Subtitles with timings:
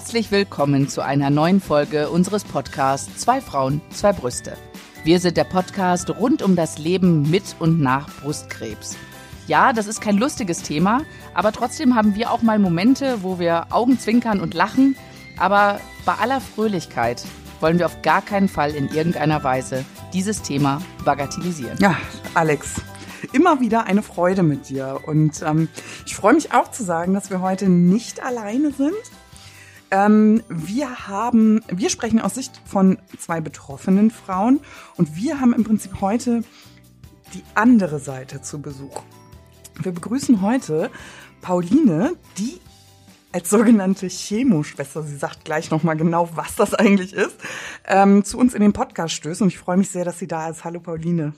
[0.00, 4.56] Herzlich willkommen zu einer neuen Folge unseres Podcasts Zwei Frauen, zwei Brüste.
[5.04, 8.96] Wir sind der Podcast rund um das Leben mit und nach Brustkrebs.
[9.46, 11.02] Ja, das ist kein lustiges Thema,
[11.34, 14.96] aber trotzdem haben wir auch mal Momente, wo wir Augenzwinkern und lachen.
[15.36, 17.22] Aber bei aller Fröhlichkeit
[17.60, 21.76] wollen wir auf gar keinen Fall in irgendeiner Weise dieses Thema bagatellisieren.
[21.78, 21.94] Ja,
[22.32, 22.76] Alex,
[23.34, 24.98] immer wieder eine Freude mit dir.
[25.04, 25.68] Und ähm,
[26.06, 28.94] ich freue mich auch zu sagen, dass wir heute nicht alleine sind,
[29.90, 34.60] ähm, wir haben, wir sprechen aus Sicht von zwei betroffenen Frauen
[34.96, 36.42] und wir haben im Prinzip heute
[37.34, 39.02] die andere Seite zu Besuch.
[39.82, 40.90] Wir begrüßen heute
[41.40, 42.60] Pauline, die
[43.32, 47.36] als sogenannte Chemoschwester, sie sagt gleich nochmal genau, was das eigentlich ist,
[47.86, 49.42] ähm, zu uns in den Podcast stößt.
[49.42, 50.64] Und ich freue mich sehr, dass sie da ist.
[50.64, 51.32] Hallo Pauline.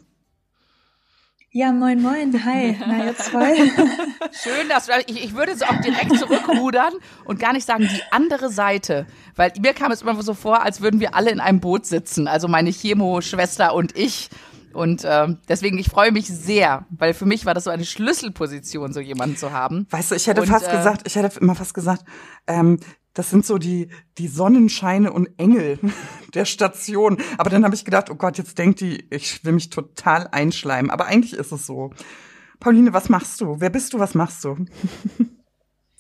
[1.55, 2.47] Ja, moin, moin.
[2.47, 2.79] Hi.
[2.81, 3.43] Na, jetzt voll.
[4.33, 6.95] Schön, dass du, ich, ich würde es auch direkt zurückrudern
[7.27, 9.07] und gar nicht sagen, die andere Seite.
[9.37, 12.27] Weil mir kam es immer so vor, als würden wir alle in einem Boot sitzen.
[12.27, 14.31] Also meine Chemo-Schwester und ich.
[14.73, 18.95] Und äh, deswegen, ich freue mich sehr, weil für mich war das so eine Schlüsselposition,
[18.95, 19.87] so jemanden zu haben.
[19.91, 22.03] Weißt du, ich hätte und, fast äh, gesagt, ich hätte immer fast gesagt,
[22.47, 22.79] ähm,
[23.15, 25.79] das sind so die, die Sonnenscheine und Engel
[26.35, 27.19] der Station.
[27.39, 30.91] Aber dann habe ich gedacht, oh Gott, jetzt denkt die, ich will mich total einschleimen.
[30.91, 31.93] Aber eigentlich ist es so.
[32.61, 33.57] Pauline, was machst du?
[33.59, 33.99] Wer bist du?
[33.99, 34.57] Was machst du?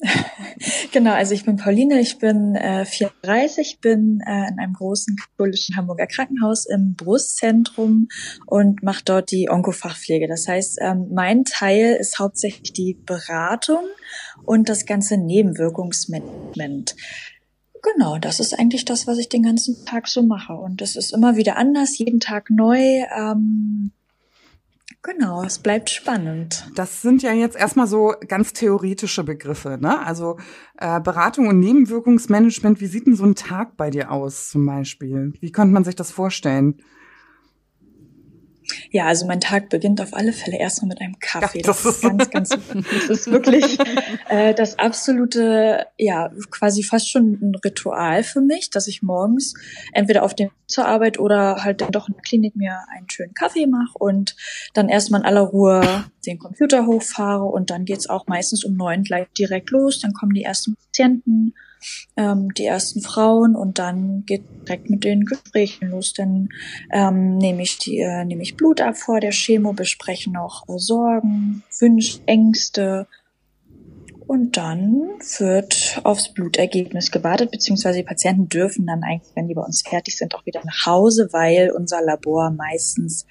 [0.92, 5.76] genau, also ich bin Pauline, ich bin äh, 34, bin äh, in einem großen katholischen
[5.76, 8.08] Hamburger Krankenhaus im Brustzentrum
[8.46, 10.26] und mache dort die Onkofachpflege.
[10.26, 13.84] Das heißt, ähm, mein Teil ist hauptsächlich die Beratung
[14.44, 16.96] und das ganze Nebenwirkungsmanagement.
[17.82, 20.52] Genau, das ist eigentlich das, was ich den ganzen Tag so mache.
[20.52, 22.78] Und es ist immer wieder anders, jeden Tag neu.
[22.78, 23.92] Ähm,
[25.04, 26.70] Genau, es bleibt spannend.
[26.76, 29.98] Das sind ja jetzt erstmal so ganz theoretische Begriffe, ne?
[30.06, 30.38] Also
[30.78, 35.32] äh, Beratung und Nebenwirkungsmanagement, wie sieht denn so ein Tag bei dir aus zum Beispiel?
[35.40, 36.76] Wie könnte man sich das vorstellen?
[38.90, 41.58] Ja, also mein Tag beginnt auf alle Fälle erstmal mit einem Kaffee.
[41.58, 42.48] Ja, das, das, ist ganz, ganz.
[42.48, 43.78] Das ist wirklich
[44.28, 49.54] äh, das absolute, ja, quasi fast schon ein Ritual für mich, dass ich morgens
[49.92, 53.34] entweder auf dem zur Arbeit oder halt dann doch in der Klinik mir einen schönen
[53.34, 54.36] Kaffee mache und
[54.72, 59.02] dann erstmal in aller Ruhe den Computer hochfahre und dann geht's auch meistens um neun
[59.02, 60.00] gleich direkt los.
[60.00, 61.54] Dann kommen die ersten Patienten
[62.16, 66.12] ähm, die ersten Frauen und dann geht direkt mit den Gesprächen los.
[66.12, 66.48] Dann
[66.92, 70.78] ähm, nehme ich die, äh, nehme ich Blut ab vor der Chemo, bespreche noch äh,
[70.78, 73.06] Sorgen, Wünsche, Ängste,
[74.26, 79.62] und dann wird aufs Blutergebnis gewartet, beziehungsweise die Patienten dürfen dann eigentlich, wenn die bei
[79.62, 83.26] uns fertig sind, auch wieder nach Hause, weil unser Labor meistens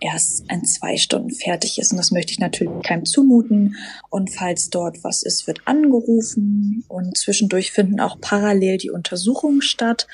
[0.00, 1.92] erst in zwei Stunden fertig ist.
[1.92, 3.76] Und das möchte ich natürlich keinem zumuten.
[4.10, 6.84] Und falls dort was ist, wird angerufen.
[6.88, 10.06] Und zwischendurch finden auch parallel die Untersuchungen statt.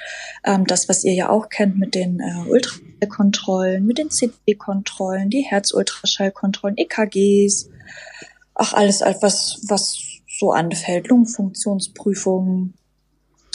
[0.44, 5.42] Ähm, das, was ihr ja auch kennt mit den äh, Ultraschallkontrollen, mit den CT-Kontrollen, die
[5.42, 7.70] Herzultraschallkontrollen, EKGs.
[8.54, 10.09] Ach, alles, was, was
[10.40, 11.08] so anfällt.
[11.08, 12.74] Lungenfunktionsprüfungen,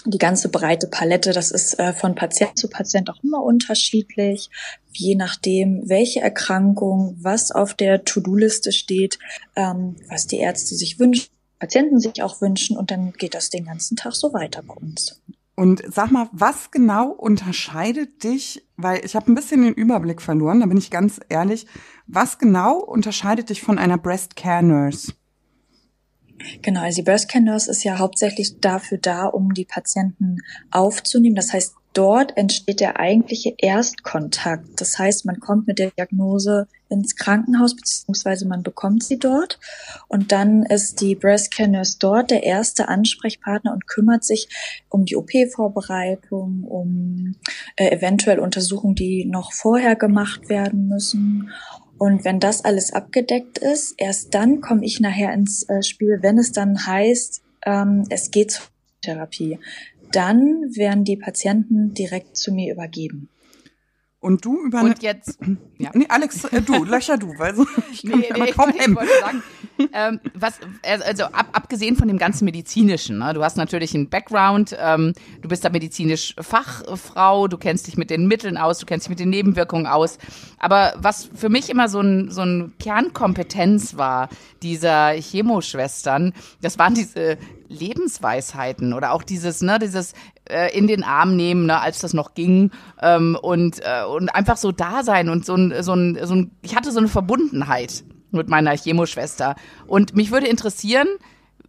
[0.05, 4.49] die ganze breite Palette, das ist äh, von Patient zu Patient auch immer unterschiedlich,
[4.93, 9.17] je nachdem, welche Erkrankung, was auf der To-Do-Liste steht,
[9.55, 11.29] ähm, was die Ärzte sich wünschen,
[11.59, 15.21] Patienten sich auch wünschen und dann geht das den ganzen Tag so weiter bei uns.
[15.55, 20.59] Und sag mal, was genau unterscheidet dich, weil ich habe ein bisschen den Überblick verloren,
[20.59, 21.65] da bin ich ganz ehrlich,
[22.07, 25.13] was genau unterscheidet dich von einer Breast Care Nurse?
[26.61, 30.37] Genau, also die Birth Care Nurse ist ja hauptsächlich dafür da, um die Patienten
[30.71, 31.35] aufzunehmen.
[31.35, 34.81] Das heißt, dort entsteht der eigentliche Erstkontakt.
[34.81, 39.59] Das heißt, man kommt mit der Diagnose ins Krankenhaus, beziehungsweise man bekommt sie dort.
[40.07, 44.49] Und dann ist die Breast Care Nurse dort der erste Ansprechpartner und kümmert sich
[44.89, 47.35] um die OP-Vorbereitung, um
[47.77, 51.49] äh, eventuell Untersuchungen, die noch vorher gemacht werden müssen
[51.97, 56.37] und wenn das alles abgedeckt ist, erst dann komme ich nachher ins äh, Spiel, wenn
[56.37, 58.65] es dann heißt, ähm, es geht zur
[59.01, 59.59] Therapie.
[60.11, 63.29] Dann werden die Patienten direkt zu mir übergeben.
[64.25, 65.37] Und du über Und jetzt,
[65.77, 65.91] ja.
[65.93, 68.95] Nee, Alex, äh, du, löcher du, weil so, ich kann nee, nee, kaum ich, ich
[68.95, 69.43] wollte sagen,
[69.93, 74.75] ähm, was, also ab, abgesehen von dem ganzen medizinischen, ne, du hast natürlich einen Background,
[74.79, 75.13] ähm,
[75.43, 79.11] du bist da medizinisch Fachfrau, du kennst dich mit den Mitteln aus, du kennst dich
[79.11, 80.17] mit den Nebenwirkungen aus.
[80.57, 84.29] Aber was für mich immer so ein, so ein Kernkompetenz war,
[84.63, 90.13] dieser Chemoschwestern, das waren diese Lebensweisheiten oder auch dieses, ne, dieses
[90.49, 92.71] äh, in den Arm nehmen, ne, als das noch ging
[93.01, 96.51] ähm, und äh, und einfach so da sein und so ein so ein so ein
[96.61, 99.55] ich hatte so eine Verbundenheit mit meiner Chemoschwester
[99.87, 101.07] und mich würde interessieren,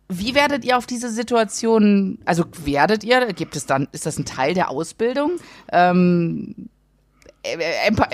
[0.09, 4.25] wie werdet ihr auf diese Situation, also werdet ihr, gibt es dann, ist das ein
[4.25, 5.33] Teil der Ausbildung?
[5.73, 6.63] Ähm, äh,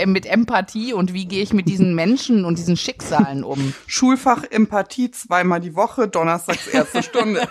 [0.07, 3.75] mit Empathie und wie gehe ich mit diesen Menschen und diesen Schicksalen um?
[3.87, 7.43] Schulfach Empathie zweimal die Woche, donnerstags erste Stunde.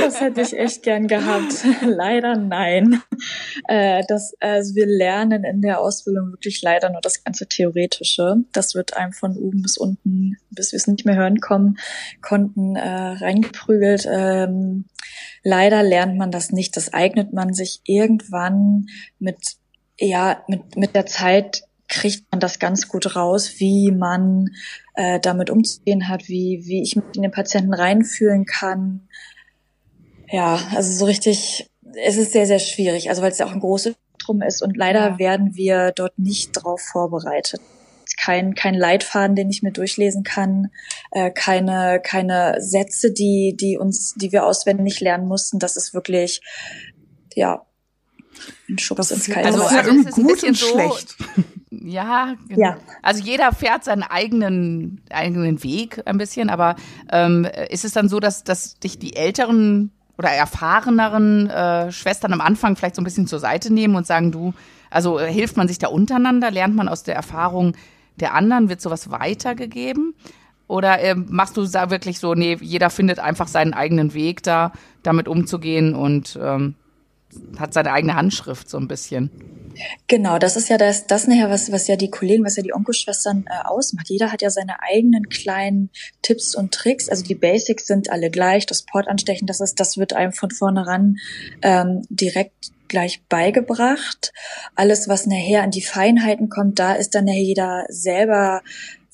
[0.00, 1.64] das hätte ich echt gern gehabt.
[1.82, 3.02] Leider nein.
[3.68, 8.36] Äh, das, also wir lernen in der Ausbildung wirklich leider nur das ganze Theoretische.
[8.52, 11.78] Das wird einem von oben bis unten, bis wir es nicht mehr hören kommen,
[12.22, 14.06] konnten äh, reingeprügelt.
[14.10, 14.86] Ähm,
[15.42, 16.76] leider lernt man das nicht.
[16.76, 18.86] Das eignet man sich irgendwann
[19.18, 19.56] mit
[19.98, 24.50] ja, mit, mit der Zeit kriegt man das ganz gut raus, wie man
[24.94, 29.08] äh, damit umzugehen hat, wie, wie ich mich in den Patienten reinfühlen kann.
[30.30, 31.70] Ja, also so richtig,
[32.04, 34.76] es ist sehr, sehr schwierig, also weil es ja auch ein großes Drum ist und
[34.76, 35.18] leider ja.
[35.18, 37.60] werden wir dort nicht drauf vorbereitet.
[38.16, 40.70] Kein, kein Leitfaden, den ich mir durchlesen kann,
[41.10, 45.58] äh, keine, keine Sätze, die, die uns, die wir auswendig lernen mussten.
[45.58, 46.40] Das ist wirklich,
[47.34, 47.66] ja,
[48.68, 49.48] ein Schubs ins Kalte.
[49.48, 51.16] Also, also, also ist gut und so, schlecht.
[51.70, 52.60] Ja, genau.
[52.60, 56.76] ja, also jeder fährt seinen eigenen eigenen Weg ein bisschen, aber
[57.10, 62.40] ähm, ist es dann so, dass dass dich die älteren oder erfahreneren äh, Schwestern am
[62.40, 64.54] Anfang vielleicht so ein bisschen zur Seite nehmen und sagen, du,
[64.90, 67.74] also äh, hilft man sich da untereinander, lernt man aus der Erfahrung
[68.16, 70.14] der anderen, wird sowas weitergegeben?
[70.66, 74.72] Oder äh, machst du da wirklich so, nee, jeder findet einfach seinen eigenen Weg da,
[75.02, 76.74] damit umzugehen und ähm,
[77.58, 79.30] hat seine eigene Handschrift so ein bisschen.
[80.06, 82.74] Genau, das ist ja das, das nachher, was, was ja die Kollegen, was ja die
[82.74, 84.08] Onkoschwestern äh, ausmacht.
[84.08, 85.90] Jeder hat ja seine eigenen kleinen
[86.22, 87.08] Tipps und Tricks.
[87.08, 88.66] Also die Basics sind alle gleich.
[88.66, 91.16] Das Portanstechen, das ist, das wird einem von vornherein
[91.62, 94.32] ähm, direkt gleich beigebracht.
[94.74, 98.62] Alles, was nachher an die Feinheiten kommt, da ist dann nachher jeder selber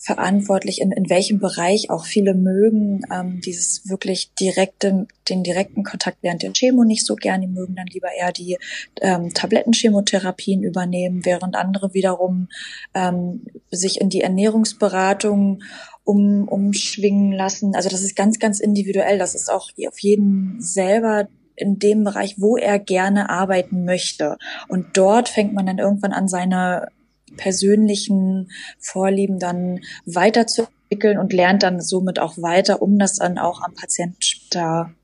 [0.03, 6.19] verantwortlich, in, in welchem Bereich auch viele mögen ähm, dieses wirklich direkte, den direkten Kontakt
[6.23, 7.43] während der Chemo nicht so gern.
[7.43, 8.57] Die mögen dann lieber eher die
[9.03, 12.49] ähm, Tablettenchemotherapien übernehmen, während andere wiederum
[12.95, 15.63] ähm, sich in die Ernährungsberatung
[16.03, 17.75] um, umschwingen lassen.
[17.75, 19.19] Also das ist ganz, ganz individuell.
[19.19, 24.39] Das ist auch auf jeden selber in dem Bereich, wo er gerne arbeiten möchte.
[24.69, 26.89] Und dort fängt man dann irgendwann an, seine
[27.37, 33.75] persönlichen Vorlieben dann weiterzuentwickeln und lernt dann somit auch weiter, um das dann auch am
[33.75, 34.95] Patienten später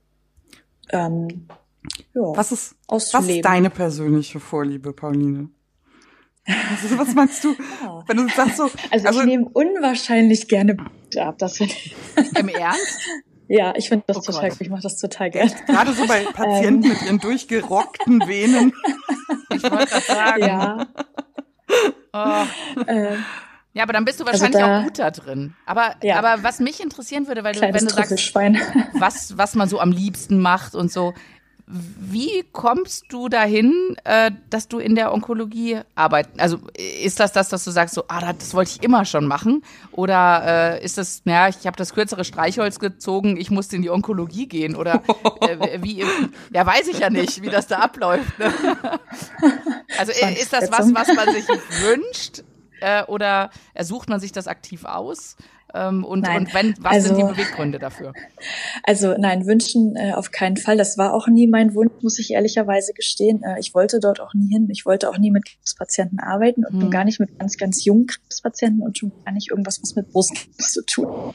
[0.91, 1.49] ähm,
[2.15, 5.51] ja, was ist, was ist deine persönliche Vorliebe, Pauline?
[6.45, 7.51] Also, was meinst du,
[7.83, 8.05] ja.
[8.07, 8.71] wenn du sagst so?
[8.91, 10.77] Also, also ich nehme unwahrscheinlich gerne
[11.19, 11.39] ab.
[11.39, 11.95] Das finde ich.
[12.39, 13.01] Im Ernst?
[13.49, 14.61] Ja, ich finde das oh total, Gott.
[14.61, 15.53] ich mache das total gerne.
[15.67, 16.91] Gerade so bei Patienten ähm.
[16.91, 18.73] mit ihren durchgerockten Venen.
[19.55, 20.43] Ich wollte das sagen.
[20.43, 20.87] Ja.
[22.17, 22.81] Oh.
[22.87, 23.17] Äh,
[23.77, 25.55] ja, aber dann bist du also wahrscheinlich also da, auch gut da drin.
[25.67, 26.17] Aber, ja.
[26.19, 28.35] aber was mich interessieren würde, weil du, wenn du sagst,
[28.95, 31.13] was, was man so am liebsten macht und so,
[31.69, 36.39] wie kommst du dahin, äh, dass du in der Onkologie arbeitest?
[36.39, 36.59] Also
[37.03, 39.65] ist das das, dass du sagst, so, ah, das wollte ich immer schon machen?
[39.91, 43.91] Oder äh, ist das, naja, ich habe das kürzere Streichholz gezogen, ich musste in die
[43.91, 44.77] Onkologie gehen?
[44.77, 45.03] Oder
[45.41, 46.05] äh, wie,
[46.53, 48.39] ja, weiß ich ja nicht, wie das da abläuft.
[48.39, 48.53] Ne?
[49.99, 52.43] Also ist das was, was man sich wünscht?
[52.81, 55.37] Äh, oder ersucht man sich das aktiv aus?
[55.75, 56.43] Ähm, und, nein.
[56.43, 58.13] und wenn, was also, sind die also Beweggründe dafür?
[58.83, 60.77] Also nein, wünschen äh, auf keinen Fall.
[60.77, 63.43] Das war auch nie mein Wunsch, muss ich ehrlicherweise gestehen.
[63.43, 64.69] Äh, ich wollte dort auch nie hin.
[64.71, 66.81] Ich wollte auch nie mit Krebspatienten arbeiten und hm.
[66.83, 70.11] schon gar nicht mit ganz, ganz jungen Krebspatienten und schon gar nicht irgendwas, was mit
[70.11, 71.35] Brustkrebs zu tun.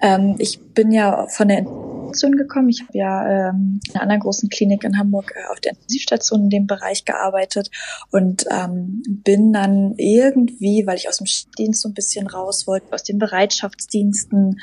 [0.00, 1.66] Ähm, ich bin ja von der
[2.06, 2.68] Intensivstation gekommen.
[2.68, 6.44] Ich habe ja ähm, in einer anderen großen Klinik in Hamburg äh, auf der Intensivstation
[6.44, 7.70] in dem Bereich gearbeitet
[8.10, 11.26] und ähm, bin dann irgendwie, weil ich aus dem
[11.58, 14.60] Dienst so ein bisschen raus wollte, aus den Bereitschaftsdiensten,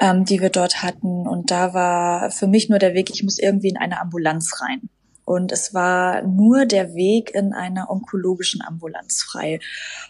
[0.00, 1.26] ähm, die wir dort hatten.
[1.26, 4.88] Und da war für mich nur der Weg, ich muss irgendwie in eine Ambulanz rein.
[5.26, 9.58] Und es war nur der Weg in einer onkologischen Ambulanz frei.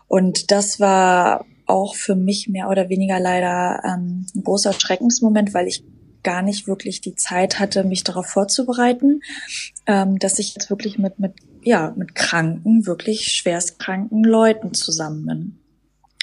[0.09, 5.69] Und das war auch für mich mehr oder weniger leider ähm, ein großer Schreckensmoment, weil
[5.69, 5.85] ich
[6.25, 9.21] gar nicht wirklich die Zeit hatte, mich darauf vorzubereiten,
[9.87, 15.59] ähm, dass ich jetzt wirklich mit, mit, ja, mit kranken, wirklich schwerstkranken Leuten zusammen bin.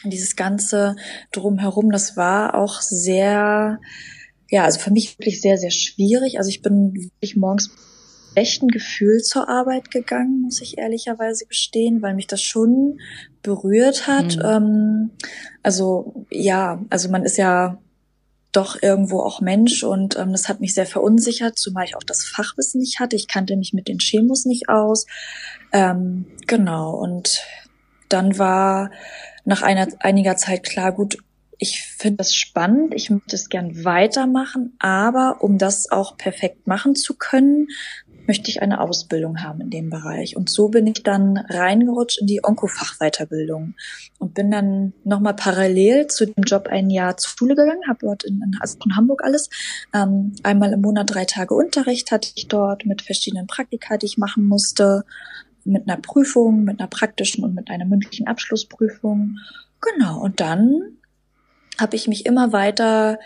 [0.03, 0.95] Und dieses ganze
[1.31, 3.79] drumherum, das war auch sehr,
[4.49, 6.39] ja, also für mich wirklich sehr, sehr schwierig.
[6.39, 7.77] Also ich bin wirklich morgens mit
[8.33, 12.99] schlechten Gefühl zur Arbeit gegangen, muss ich ehrlicherweise gestehen, weil mich das schon
[13.43, 14.37] berührt hat.
[14.37, 14.43] Mhm.
[14.43, 15.11] Ähm,
[15.63, 17.79] also ja, also man ist ja
[18.51, 22.25] doch irgendwo auch Mensch und ähm, das hat mich sehr verunsichert, zumal ich auch das
[22.25, 23.15] Fachwissen nicht hatte.
[23.15, 25.05] Ich kannte mich mit den Chemos nicht aus.
[25.71, 27.41] Ähm, genau, und
[28.09, 28.91] dann war
[29.45, 31.17] nach einer, einiger Zeit klar, gut,
[31.57, 36.95] ich finde das spannend, ich möchte es gern weitermachen, aber um das auch perfekt machen
[36.95, 37.67] zu können,
[38.27, 40.35] möchte ich eine Ausbildung haben in dem Bereich.
[40.35, 43.75] Und so bin ich dann reingerutscht in die Onkofachweiterbildung
[44.19, 48.23] und bin dann nochmal parallel zu dem Job ein Jahr zur Schule gegangen, habe dort
[48.23, 49.49] in, in Hamburg alles,
[49.93, 54.17] ähm, einmal im Monat drei Tage Unterricht hatte ich dort mit verschiedenen Praktika, die ich
[54.17, 55.05] machen musste,
[55.63, 59.37] mit einer Prüfung, mit einer praktischen und mit einer mündlichen Abschlussprüfung.
[59.81, 60.97] Genau, und dann
[61.79, 63.19] habe ich mich immer weiter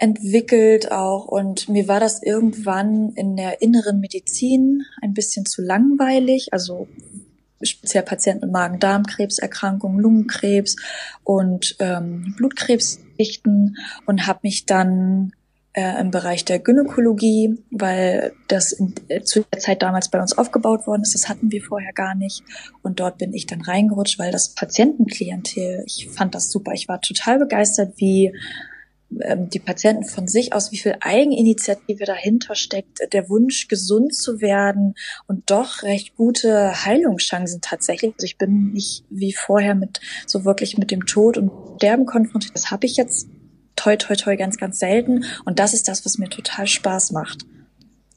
[0.00, 6.52] entwickelt auch und mir war das irgendwann in der inneren Medizin ein bisschen zu langweilig,
[6.52, 6.88] also
[7.62, 10.76] speziell Patienten mit Magen-Darm-Krebserkrankungen, Lungenkrebs
[11.22, 13.76] und ähm, Blutkrebsdichten
[14.06, 15.32] und habe mich dann
[15.74, 20.36] äh, im Bereich der Gynäkologie, weil das in, äh, zu der Zeit damals bei uns
[20.36, 21.14] aufgebaut worden ist.
[21.14, 22.42] Das hatten wir vorher gar nicht.
[22.82, 26.72] Und dort bin ich dann reingerutscht, weil das Patientenklientel, ich fand das super.
[26.72, 28.32] Ich war total begeistert, wie
[29.10, 34.94] die Patienten von sich aus, wie viel Eigeninitiative dahinter steckt, der Wunsch, gesund zu werden
[35.26, 38.12] und doch recht gute Heilungschancen tatsächlich.
[38.14, 42.54] Also ich bin nicht wie vorher mit so wirklich mit dem Tod und Sterben konfrontiert.
[42.54, 43.28] Das habe ich jetzt
[43.74, 45.24] toi toi toi ganz, ganz selten.
[45.44, 47.46] Und das ist das, was mir total Spaß macht.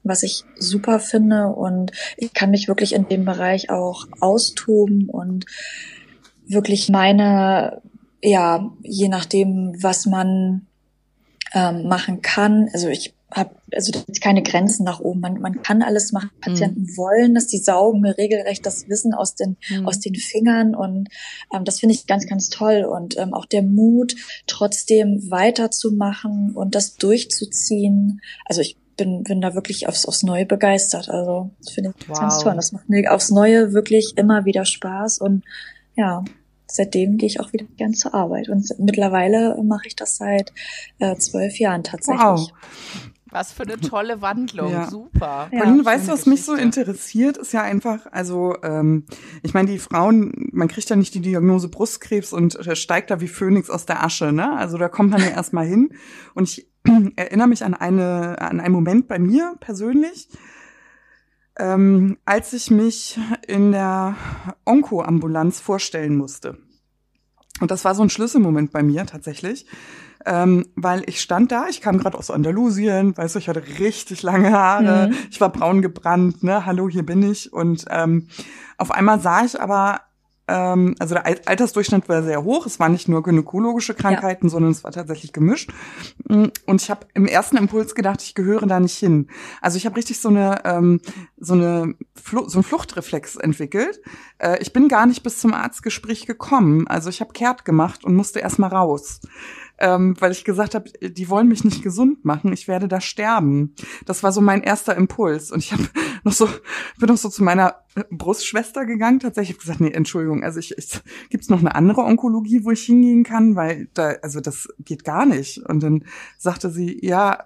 [0.04, 5.46] Was ich super finde und ich kann mich wirklich in dem Bereich auch austoben und
[6.46, 7.82] wirklich meine,
[8.22, 10.68] ja, je nachdem, was man
[11.54, 12.70] ähm, machen kann.
[12.74, 13.92] Also ich habe also
[14.22, 15.20] keine Grenzen nach oben.
[15.20, 16.30] Man, man kann alles machen.
[16.42, 16.98] Patienten mhm.
[16.98, 19.88] wollen dass die saugen mir regelrecht das Wissen aus den mhm.
[19.88, 21.10] aus den Fingern und
[21.54, 24.16] ähm, das finde ich ganz ganz toll und ähm, auch der Mut
[24.48, 28.22] trotzdem weiterzumachen und das durchzuziehen.
[28.46, 31.10] Also ich bin bin da wirklich aufs aufs Neue begeistert.
[31.10, 32.20] Also das finde ich wow.
[32.20, 32.54] ganz toll.
[32.56, 35.44] Das macht mir aufs Neue wirklich immer wieder Spaß und
[35.96, 36.24] ja,
[36.74, 38.50] seitdem gehe ich auch wieder gern zur Arbeit.
[38.50, 40.52] Und mittlerweile mache ich das seit
[41.00, 42.24] äh, zwölf Jahren tatsächlich.
[42.24, 42.54] Wow.
[43.34, 44.88] Was für eine tolle Wandlung, ja.
[44.88, 45.50] super.
[45.52, 46.30] Ja, Pauline, weißt du, was Geschichte.
[46.30, 49.06] mich so interessiert, ist ja einfach, also ähm,
[49.42, 53.22] ich meine, die Frauen, man kriegt ja nicht die Diagnose Brustkrebs und äh, steigt da
[53.22, 54.56] wie Phönix aus der Asche, ne?
[54.56, 55.94] Also da kommt man ja erstmal hin.
[56.36, 56.70] Und ich
[57.16, 60.30] erinnere mich an eine an einen Moment bei mir persönlich,
[61.58, 64.16] ähm, als ich mich in der
[64.66, 66.58] Onko-Ambulanz vorstellen musste.
[67.60, 69.66] Und das war so ein Schlüsselmoment bei mir tatsächlich,
[70.26, 74.24] ähm, weil ich stand da, ich kam gerade aus Andalusien, weißt du, ich hatte richtig
[74.24, 75.16] lange Haare, mhm.
[75.30, 77.54] ich war braun gebrannt, ne, hallo, hier bin ich.
[77.54, 78.28] Und ähm,
[78.78, 80.02] auf einmal sah ich aber
[80.48, 82.66] ähm, also der Altersdurchschnitt war sehr hoch.
[82.66, 84.52] Es waren nicht nur gynäkologische Krankheiten, ja.
[84.52, 85.72] sondern es war tatsächlich gemischt.
[86.28, 89.28] Mm, und ich habe im ersten Impuls gedacht, ich gehöre da nicht hin.
[89.62, 91.00] Also ich habe richtig so eine ähm,
[91.38, 94.02] so eine Fl so ein Fluchtreflex entwickelt.
[94.38, 96.88] Äh, ich bin gar nicht bis zum Arztgespräch gekommen.
[96.88, 99.22] Also ich habe kehrt gemacht und musste erst mal raus
[99.84, 103.76] ähm, weil ich gesagt habe, die wollen mich nicht gesund machen, ich werde da sterben.
[104.06, 105.52] Das war so mein erster Impuls.
[105.52, 105.84] Und ich habe
[106.24, 106.48] noch so,
[106.98, 107.76] bin noch so zu meiner
[108.10, 109.20] Brustschwester gegangen.
[109.20, 112.86] Tatsächlich habe gesagt, nee, Entschuldigung, also ich, ich gibt's noch eine andere Onkologie, wo ich
[112.86, 115.58] hingehen kann, weil da, also das geht gar nicht.
[115.58, 116.06] Und dann
[116.38, 117.44] sagte sie, ja,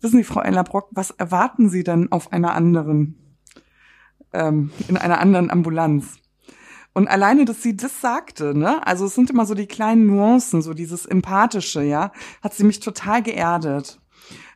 [0.00, 3.18] wissen Sie, Frau Ellerbrock, was erwarten Sie denn auf einer anderen,
[4.32, 6.21] ähm, in einer anderen Ambulanz?
[6.94, 10.60] Und alleine, dass sie das sagte, ne, also es sind immer so die kleinen Nuancen,
[10.60, 13.98] so dieses Empathische, ja, hat sie mich total geerdet.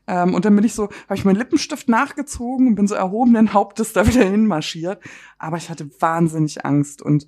[0.06, 3.52] Ähm, und dann bin ich so, habe ich meinen Lippenstift nachgezogen und bin so erhobenen
[3.52, 5.02] Hauptes da wieder hinmarschiert.
[5.38, 7.02] Aber ich hatte wahnsinnig Angst.
[7.02, 7.26] Und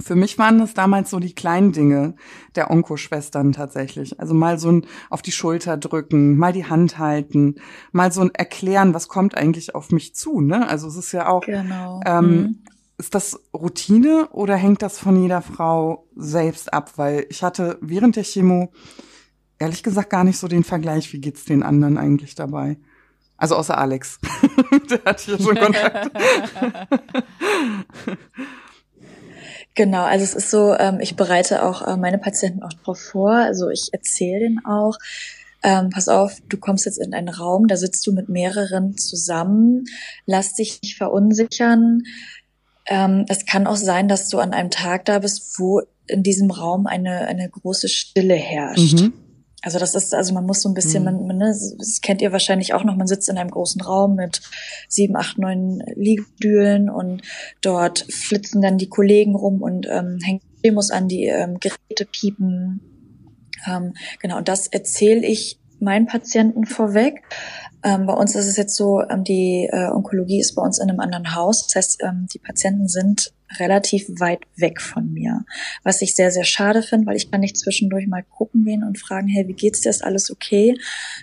[0.00, 2.14] für mich waren das damals so die kleinen Dinge
[2.54, 4.20] der Onkoschwestern tatsächlich.
[4.20, 7.56] Also mal so ein auf die Schulter drücken, mal die Hand halten,
[7.90, 10.40] mal so ein erklären, was kommt eigentlich auf mich zu.
[10.40, 10.68] Ne?
[10.68, 12.00] Also es ist ja auch genau.
[12.06, 12.64] ähm, mhm.
[13.00, 16.92] Ist das Routine oder hängt das von jeder Frau selbst ab?
[16.96, 18.72] Weil ich hatte während der Chemo
[19.58, 22.76] ehrlich gesagt gar nicht so den Vergleich, wie geht's den anderen eigentlich dabei?
[23.38, 24.18] Also außer Alex.
[24.90, 26.10] der hat hier schon Kontakt.
[29.76, 33.30] Genau, also es ist so, ähm, ich bereite auch äh, meine Patienten auch darauf vor.
[33.30, 34.98] Also ich erzähle denen auch,
[35.62, 39.84] ähm, pass auf, du kommst jetzt in einen Raum, da sitzt du mit mehreren zusammen,
[40.26, 42.02] lass dich nicht verunsichern.
[42.86, 46.50] Ähm, es kann auch sein, dass du an einem Tag da bist, wo in diesem
[46.50, 49.00] Raum eine, eine große Stille herrscht.
[49.00, 49.12] Mhm.
[49.62, 51.04] Also das ist, also man muss so ein bisschen, mhm.
[51.04, 54.16] man, man, ne, das kennt ihr wahrscheinlich auch noch, man sitzt in einem großen Raum
[54.16, 54.40] mit
[54.88, 57.22] sieben, acht, neun Liegestühlen und
[57.60, 62.80] dort flitzen dann die Kollegen rum und ähm, hängen Demos an, die ähm, Geräte piepen.
[63.66, 67.22] Ähm, genau, und das erzähle ich meinen Patienten vorweg.
[67.82, 70.90] Ähm, bei uns ist es jetzt so, ähm, die äh, Onkologie ist bei uns in
[70.90, 71.66] einem anderen Haus.
[71.66, 75.44] Das heißt, ähm, die Patienten sind relativ weit weg von mir,
[75.82, 78.98] was ich sehr, sehr schade finde, weil ich kann nicht zwischendurch mal gucken gehen und
[78.98, 79.90] fragen, hey, wie geht's dir?
[79.90, 80.76] Ist alles okay?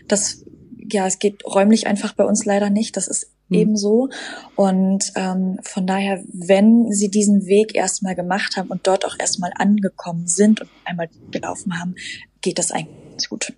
[0.08, 0.44] Das,
[0.92, 2.98] ja, es geht räumlich einfach bei uns leider nicht.
[2.98, 3.58] Das ist mhm.
[3.58, 4.10] ebenso.
[4.56, 9.52] Und ähm, von daher, wenn sie diesen Weg erstmal gemacht haben und dort auch erstmal
[9.56, 11.96] angekommen sind und einmal gelaufen haben,
[12.42, 13.54] geht das eigentlich ganz gut.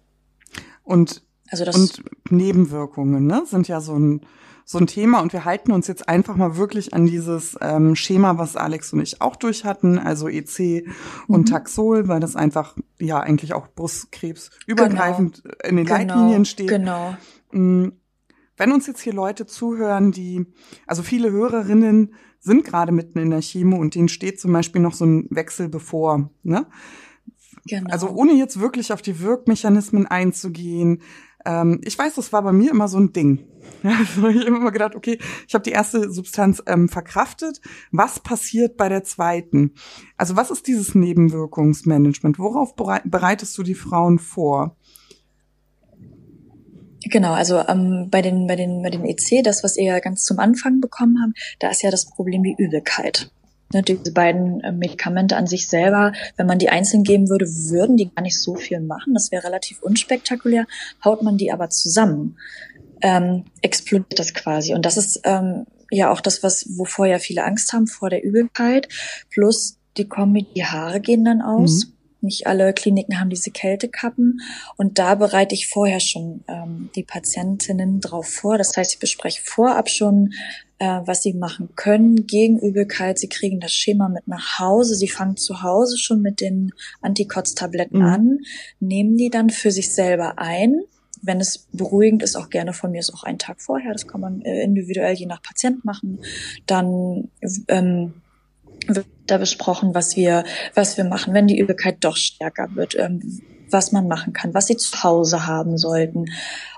[0.84, 4.22] Und also das und Nebenwirkungen, ne, sind ja so ein
[4.70, 8.38] so ein Thema und wir halten uns jetzt einfach mal wirklich an dieses ähm, Schema,
[8.38, 10.86] was Alex und ich auch durch hatten, also EC
[11.27, 11.46] und mhm.
[11.46, 15.56] Taxol, weil das einfach ja eigentlich auch Brustkrebs übergreifend genau.
[15.63, 15.98] in den genau.
[15.98, 16.68] Leitlinien steht.
[16.68, 17.18] Genau.
[17.51, 17.88] Mm,
[18.58, 20.46] wenn uns jetzt hier Leute zuhören, die,
[20.86, 24.94] also viele Hörerinnen sind gerade mitten in der Chemo und denen steht zum Beispiel noch
[24.94, 26.68] so ein Wechsel bevor, ne?
[27.65, 27.89] Genau.
[27.89, 31.01] Also ohne jetzt wirklich auf die Wirkmechanismen einzugehen,
[31.46, 33.46] ähm, ich weiß, das war bei mir immer so ein Ding.
[33.84, 37.62] Also ich habe immer gedacht, okay, ich habe die erste Substanz ähm, verkraftet.
[37.91, 39.74] Was passiert bei der zweiten?
[40.17, 42.39] Also was ist dieses Nebenwirkungsmanagement?
[42.39, 44.75] Worauf bereitest du die Frauen vor?
[47.05, 50.39] Genau, also ähm, bei den bei den bei den EC, das was ihr ganz zum
[50.39, 53.31] Anfang bekommen habt, da ist ja das Problem die Übelkeit.
[53.71, 57.97] Ne, diese beiden äh, Medikamente an sich selber, wenn man die einzeln geben würde, würden
[57.97, 59.13] die gar nicht so viel machen.
[59.13, 60.65] Das wäre relativ unspektakulär.
[61.03, 62.38] Haut man die aber zusammen,
[63.01, 64.73] ähm, explodiert das quasi.
[64.73, 68.23] Und das ist ähm, ja auch das, was wovor ja viele Angst haben vor der
[68.23, 68.89] Übelkeit.
[69.29, 71.85] Plus die Kombi, die Haare gehen dann aus.
[71.85, 71.93] Mhm.
[72.21, 74.41] Nicht alle Kliniken haben diese Kältekappen
[74.77, 78.57] und da bereite ich vorher schon ähm, die Patientinnen drauf vor.
[78.57, 80.33] Das heißt, ich bespreche vorab schon
[80.79, 83.19] äh, was sie machen können gegen Übelkeit.
[83.19, 84.95] Sie kriegen das Schema mit nach Hause.
[84.95, 86.71] Sie fangen zu Hause schon mit den
[87.01, 88.05] Antikotztabletten mhm.
[88.05, 88.39] an,
[88.79, 90.81] nehmen die dann für sich selber ein.
[91.21, 93.91] Wenn es beruhigend ist, auch gerne von mir ist auch ein Tag vorher.
[93.91, 96.19] Das kann man äh, individuell je nach Patient machen.
[96.65, 97.29] Dann
[97.67, 98.13] ähm,
[98.88, 100.43] wird da besprochen, was wir,
[100.75, 102.96] was wir machen, wenn die Übelkeit doch stärker wird.
[102.98, 106.25] Ähm, was man machen kann, was sie zu Hause haben sollten.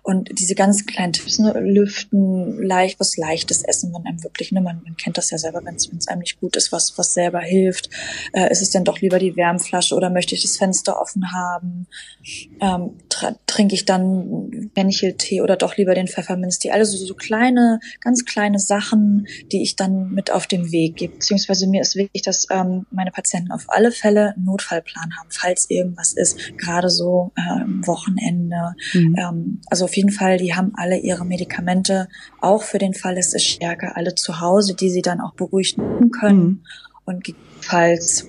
[0.04, 4.60] Und diese ganz kleinen Tipps, ne, lüften, leicht, was leichtes essen, wenn einem wirklich, ne,
[4.62, 7.40] man, man kennt das ja selber, wenn es einem nicht gut ist, was, was selber
[7.40, 7.90] hilft.
[8.34, 11.88] Äh, ist es denn doch lieber die Wärmflasche oder möchte ich das Fenster offen haben?
[12.60, 12.98] Ähm,
[13.46, 16.72] trinke ich dann Fencheltee oder doch lieber den Pfefferminztee?
[16.72, 21.14] Also so, so kleine, ganz kleine Sachen, die ich dann mit auf den Weg gebe.
[21.14, 25.70] Beziehungsweise mir ist wichtig, dass ähm, meine Patienten auf alle Fälle einen Notfallplan haben, falls
[25.70, 26.58] irgendwas ist.
[26.58, 28.74] Gerade so ähm, Wochenende.
[28.94, 29.16] Mhm.
[29.20, 32.08] Ähm, also auf jeden Fall, die haben alle ihre Medikamente,
[32.40, 35.78] auch für den Fall, es ist stärker, alle zu Hause, die sie dann auch beruhigt
[35.78, 36.64] nehmen können mhm.
[37.04, 38.26] und gegebenenfalls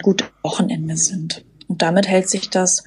[0.00, 1.44] gute Wochenende sind.
[1.68, 2.84] Und damit hält sich das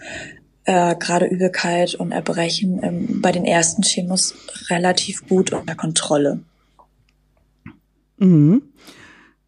[0.64, 4.34] äh, gerade Übelkeit und Erbrechen ähm, bei den ersten Chemos
[4.72, 6.40] relativ gut unter Kontrolle.
[8.18, 8.64] Mhm.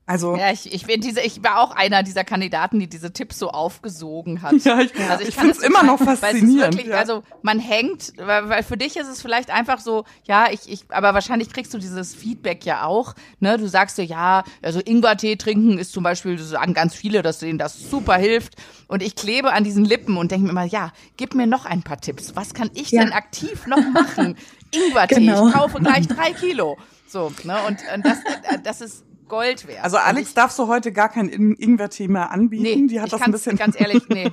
[0.10, 3.38] Also ja, ich, ich bin diese, ich war auch einer dieser Kandidaten, die diese Tipps
[3.38, 4.56] so aufgesogen hat.
[4.68, 6.76] Ja, ich, also ich, ich finde es immer noch faszinierend.
[6.76, 6.98] Wirklich, ja.
[6.98, 10.86] Also man hängt, weil, weil für dich ist es vielleicht einfach so, ja, ich, ich,
[10.90, 13.16] aber wahrscheinlich kriegst du dieses Feedback ja auch.
[13.40, 17.22] Ne, du sagst dir, ja, also Ingwertee trinken ist zum Beispiel, das sagen ganz viele,
[17.22, 18.56] dass denen das super hilft.
[18.88, 21.84] Und ich klebe an diesen Lippen und denke mir immer, ja, gib mir noch ein
[21.84, 22.36] paar Tipps.
[22.36, 23.04] Was kann ich ja.
[23.04, 24.38] denn aktiv noch machen?
[24.72, 25.48] Ingwertee, genau.
[25.48, 26.78] ich kaufe gleich drei Kilo.
[27.08, 29.84] So, ne, und, und das, äh, das ist Gold wert.
[29.84, 32.64] Also Alex, ich, darfst du heute gar kein Ingwer-Tee mehr anbieten?
[32.64, 33.58] Nee, Die hat das ein bisschen.
[33.58, 34.32] Ganz ehrlich, nee.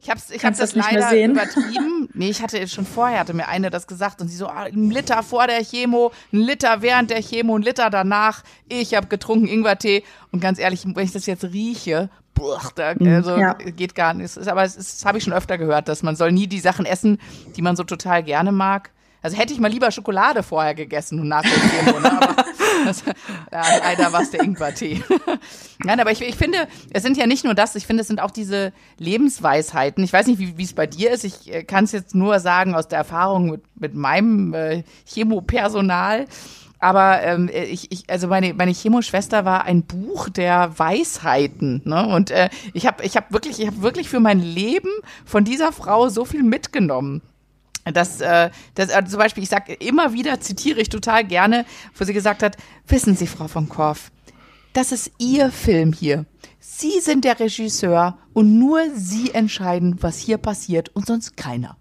[0.00, 1.98] Ich hab's, ich hab das, das leider übertrieben.
[2.14, 4.90] Nee, ich hatte schon vorher, hatte mir eine das gesagt und sie so, ah, ein
[4.90, 8.42] Liter vor der Chemo, ein Liter während der Chemo, ein Liter danach.
[8.68, 13.14] Ich habe getrunken Ingwer-Tee und ganz ehrlich, wenn ich das jetzt rieche, boah, da, mhm,
[13.14, 13.54] also ja.
[13.54, 14.36] geht gar nicht.
[14.46, 17.18] Aber es das habe ich schon öfter gehört, dass man soll nie die Sachen essen,
[17.56, 18.90] die man so total gerne mag.
[19.22, 22.12] Also hätte ich mal lieber Schokolade vorher gegessen und nach der Chemo, ne?
[22.12, 22.44] aber
[22.84, 23.04] das,
[23.52, 25.02] ja, leider war es der Ingwer-Tee.
[25.84, 26.58] Nein, aber ich, ich finde,
[26.90, 30.04] es sind ja nicht nur das, ich finde, es sind auch diese Lebensweisheiten.
[30.04, 31.24] Ich weiß nicht, wie es bei dir ist.
[31.24, 36.26] Ich äh, kann es jetzt nur sagen aus der Erfahrung mit, mit meinem äh, Chemopersonal.
[36.82, 41.80] Aber ähm, ich, ich, also meine, meine Chemoschwester war ein Buch der Weisheiten.
[41.84, 42.08] Ne?
[42.08, 44.90] Und äh, ich habe ich hab wirklich, ich habe wirklich für mein Leben
[45.24, 47.22] von dieser Frau so viel mitgenommen.
[47.84, 51.64] Das, äh, das äh, zum Beispiel, ich sage immer wieder, zitiere ich total gerne,
[51.96, 54.12] wo sie gesagt hat, wissen Sie, Frau von Korff,
[54.72, 56.24] das ist Ihr Film hier.
[56.60, 61.76] Sie sind der Regisseur und nur Sie entscheiden, was hier passiert und sonst keiner.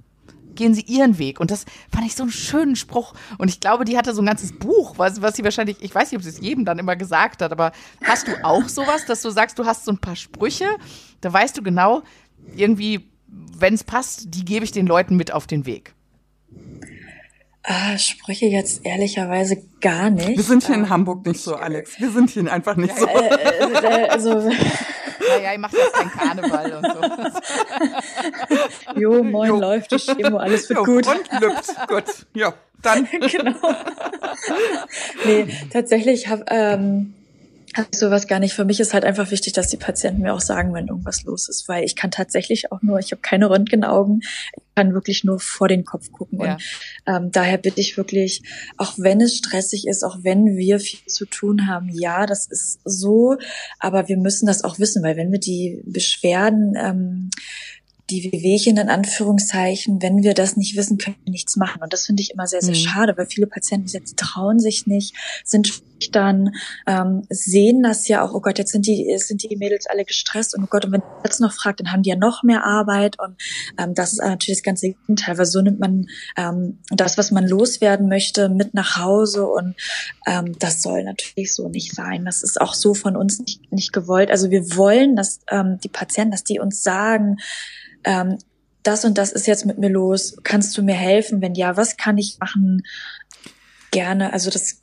[0.55, 1.39] Gehen Sie Ihren Weg.
[1.39, 3.13] Und das fand ich so einen schönen Spruch.
[3.37, 6.11] Und ich glaube, die hatte so ein ganzes Buch, was, was sie wahrscheinlich, ich weiß
[6.11, 7.71] nicht, ob sie es jedem dann immer gesagt hat, aber
[8.03, 10.67] hast du auch sowas, dass du sagst, du hast so ein paar Sprüche,
[11.21, 12.01] da weißt du genau,
[12.55, 15.93] irgendwie wenn es passt, die gebe ich den Leuten mit auf den Weg.
[17.63, 20.29] Ah, spreche jetzt ehrlicherweise gar nicht.
[20.29, 21.99] Wir sind hier in ähm, Hamburg nicht so, Alex.
[21.99, 23.05] Wir sind hier einfach nicht so.
[23.05, 24.33] Äh, äh, äh, also,
[25.29, 26.87] naja, ihr macht ja keinen Karneval und
[28.95, 28.99] so.
[28.99, 29.59] jo, moin, jo.
[29.59, 31.05] läuft die Chemo, alles wird jo, gut.
[31.07, 32.25] Und lübt, gut.
[32.33, 33.07] Ja, dann.
[33.31, 33.75] genau.
[35.25, 37.13] nee, tatsächlich habe ähm,
[37.75, 38.53] habe ich sowas gar nicht.
[38.53, 41.47] Für mich ist halt einfach wichtig, dass die Patienten mir auch sagen, wenn irgendwas los
[41.49, 45.39] ist, weil ich kann tatsächlich auch nur, ich habe keine Röntgenaugen, ich kann wirklich nur
[45.39, 46.39] vor den Kopf gucken.
[46.41, 46.53] Ja.
[46.53, 46.61] Und
[47.07, 48.43] ähm, daher bitte ich wirklich,
[48.77, 52.79] auch wenn es stressig ist, auch wenn wir viel zu tun haben, ja, das ist
[52.83, 53.37] so,
[53.79, 57.29] aber wir müssen das auch wissen, weil wenn wir die Beschwerden ähm,
[58.11, 61.81] die Wehwehchen in Anführungszeichen, wenn wir das nicht wissen, können wir nichts machen.
[61.81, 62.79] Und das finde ich immer sehr, sehr mhm.
[62.79, 66.53] schade, weil viele Patienten jetzt trauen sich nicht, sind dann
[66.87, 70.55] ähm, sehen das ja auch, oh Gott, jetzt sind die, sind die Mädels alle gestresst
[70.55, 73.19] und oh Gott, und wenn jetzt noch fragt, dann haben die ja noch mehr Arbeit
[73.19, 73.35] und
[73.77, 77.47] ähm, das ist natürlich das ganze Gegenteil, weil so nimmt man ähm, das, was man
[77.47, 79.75] loswerden möchte, mit nach Hause und
[80.25, 82.25] ähm, das soll natürlich so nicht sein.
[82.25, 84.31] Das ist auch so von uns nicht, nicht gewollt.
[84.31, 87.37] Also wir wollen, dass ähm, die Patienten, dass die uns sagen,
[88.03, 88.37] ähm,
[88.83, 91.41] das und das ist jetzt mit mir los, kannst du mir helfen?
[91.41, 92.83] Wenn ja, was kann ich machen?
[93.91, 94.81] Gerne, also das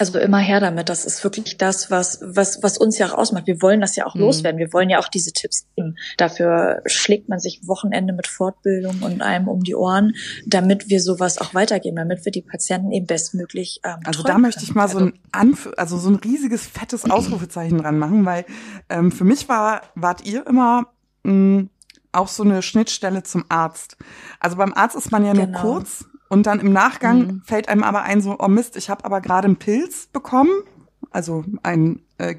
[0.00, 0.88] also immer her damit.
[0.88, 3.46] Das ist wirklich das, was, was, was uns ja auch ausmacht.
[3.46, 4.22] Wir wollen das ja auch mhm.
[4.22, 4.58] loswerden.
[4.58, 5.96] Wir wollen ja auch diese Tipps geben.
[6.16, 10.14] Dafür schlägt man sich Wochenende mit Fortbildung und einem um die Ohren,
[10.46, 14.64] damit wir sowas auch weitergeben, damit wir die Patienten eben bestmöglich ähm, Also da möchte
[14.64, 18.46] ich mal so ein Anf also so ein riesiges fettes Ausrufezeichen dran machen, weil
[18.88, 20.86] ähm, für mich war wart ihr immer
[21.24, 21.66] mh,
[22.12, 23.96] auch so eine Schnittstelle zum Arzt.
[24.38, 25.46] Also beim Arzt ist man ja genau.
[25.46, 27.42] nur kurz und dann im Nachgang mhm.
[27.44, 30.52] fällt einem aber ein so, oh Mist, ich habe aber gerade einen Pilz bekommen.
[31.10, 32.36] Also ein äh,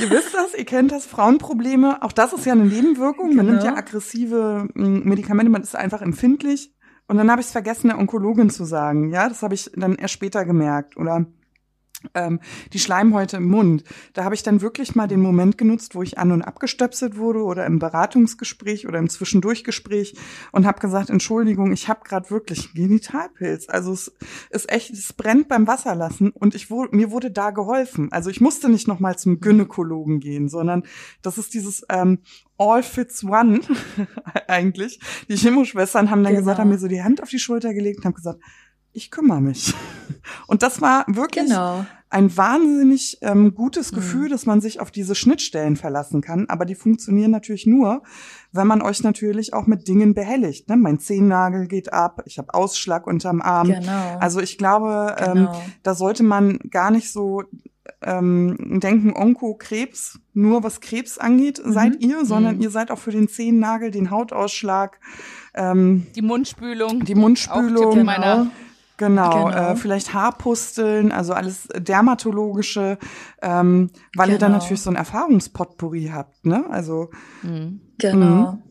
[0.00, 2.02] Ihr wisst das, ihr kennt das, Frauenprobleme.
[2.02, 3.34] Auch das ist ja eine Nebenwirkung.
[3.34, 3.80] Man nimmt ja genau.
[3.80, 6.72] aggressive hm, Medikamente, man ist einfach empfindlich.
[7.08, 9.10] Und dann habe ich es vergessen, der Onkologin zu sagen.
[9.10, 10.96] Ja, das habe ich dann erst später gemerkt.
[10.96, 11.26] Oder
[12.14, 12.40] ähm,
[12.72, 13.84] die Schleimhäute im Mund.
[14.12, 17.42] Da habe ich dann wirklich mal den Moment genutzt, wo ich an und abgestöpselt wurde
[17.42, 20.14] oder im Beratungsgespräch oder im Zwischendurchgespräch
[20.52, 23.68] und habe gesagt, Entschuldigung, ich habe gerade wirklich Genitalpilz.
[23.68, 24.12] Also es
[24.50, 28.10] ist echt, es brennt beim Wasserlassen und ich wurde, mir wurde da geholfen.
[28.12, 30.84] Also ich musste nicht noch mal zum Gynäkologen gehen, sondern
[31.22, 32.18] das ist dieses ähm,
[32.58, 33.60] All Fits One
[34.48, 35.00] eigentlich.
[35.28, 36.42] Die Chemoschwestern haben dann genau.
[36.42, 38.40] gesagt, haben mir so die Hand auf die Schulter gelegt und haben gesagt,
[38.92, 39.74] ich kümmere mich.
[40.46, 41.84] Und das war wirklich genau.
[42.08, 43.96] ein wahnsinnig ähm, gutes mhm.
[43.96, 44.30] Gefühl, mhm.
[44.30, 46.46] dass man sich auf diese Schnittstellen verlassen kann.
[46.48, 48.02] Aber die funktionieren natürlich nur,
[48.52, 50.68] wenn man euch natürlich auch mit Dingen behelligt.
[50.68, 50.76] Ne?
[50.76, 53.68] Mein Zehennagel geht ab, ich habe Ausschlag unterm Arm.
[53.68, 54.18] Genau.
[54.18, 55.54] Also ich glaube, ähm, genau.
[55.54, 57.44] ähm, da sollte man gar nicht so
[58.02, 61.72] ähm, denken, Onko, Krebs, nur was Krebs angeht, mhm.
[61.72, 62.62] seid ihr, sondern mhm.
[62.62, 64.98] ihr seid auch für den Zehennagel, den Hautausschlag,
[65.54, 68.50] ähm, die Mundspülung, die Mundspülung, meiner
[69.00, 69.72] Genau, genau.
[69.72, 72.98] Äh, vielleicht Haarpusteln, also alles dermatologische,
[73.40, 74.36] ähm, weil genau.
[74.36, 74.58] ihr dann genau.
[74.58, 76.66] natürlich so ein Erfahrungspotpourri habt, ne?
[76.68, 77.08] Also
[77.42, 77.80] mhm.
[77.96, 78.52] genau.
[78.52, 78.62] Mh.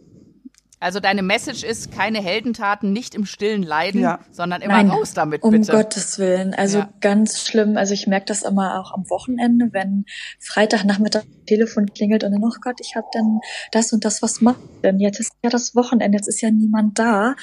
[0.80, 4.20] Also deine Message ist keine Heldentaten, nicht im stillen Leiden, ja.
[4.32, 5.72] sondern immer Nein, raus damit, um bitte.
[5.72, 6.54] Um Gottes Willen.
[6.54, 6.90] Also ja.
[7.02, 7.76] ganz schlimm.
[7.76, 10.06] Also ich merke das immer auch am Wochenende, wenn
[10.40, 13.40] Freitagnachmittag Telefon klingelt und dann, oh Gott, ich habe dann
[13.72, 15.00] das und das, was macht denn?
[15.00, 17.36] Jetzt ist ja das Wochenende, jetzt ist ja niemand da.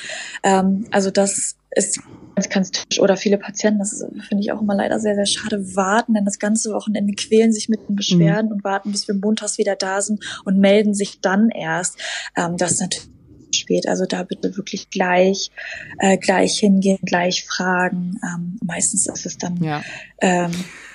[0.44, 2.01] Ähm, also das ist
[2.37, 3.01] ganz, ganz typisch.
[3.01, 6.38] Oder viele Patienten, das finde ich auch immer leider sehr, sehr schade, warten dann das
[6.38, 8.57] ganze Wochenende, quälen sich mit den Beschwerden mhm.
[8.57, 11.99] und warten, bis wir montags wieder da sind und melden sich dann erst.
[12.37, 13.11] Ähm, das ist natürlich
[13.55, 13.88] spät.
[13.88, 15.51] Also da bitte wirklich gleich,
[15.99, 18.20] äh, gleich hingehen, gleich fragen.
[18.22, 19.83] Ähm, meistens ist es dann ja.
[20.20, 20.53] ähm,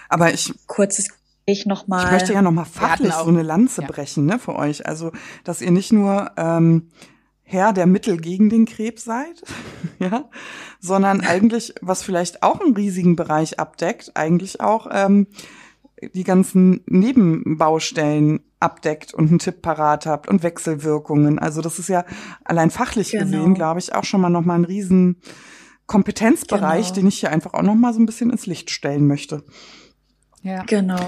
[0.10, 1.10] Aber ich kurzes
[1.46, 2.06] ich noch mal.
[2.06, 3.88] Ich möchte ja noch mal fachlich so eine Lanze ja.
[3.88, 4.86] brechen, ne, für euch.
[4.86, 5.12] Also,
[5.44, 6.92] dass ihr nicht nur ähm,
[7.52, 9.44] Herr der Mittel gegen den Krebs seid,
[10.00, 10.30] ja,
[10.80, 15.28] sondern eigentlich, was vielleicht auch einen riesigen Bereich abdeckt, eigentlich auch ähm,
[16.14, 21.40] die ganzen Nebenbaustellen abdeckt und einen Tipp parat habt und Wechselwirkungen.
[21.40, 22.06] Also das ist ja
[22.46, 23.26] allein fachlich genau.
[23.26, 25.18] gesehen, glaube ich, auch schon mal noch mal ein riesen
[25.88, 26.96] Kompetenzbereich, genau.
[26.96, 29.44] den ich hier einfach auch noch mal so ein bisschen ins Licht stellen möchte.
[30.42, 30.64] Ja.
[30.64, 31.00] Genau.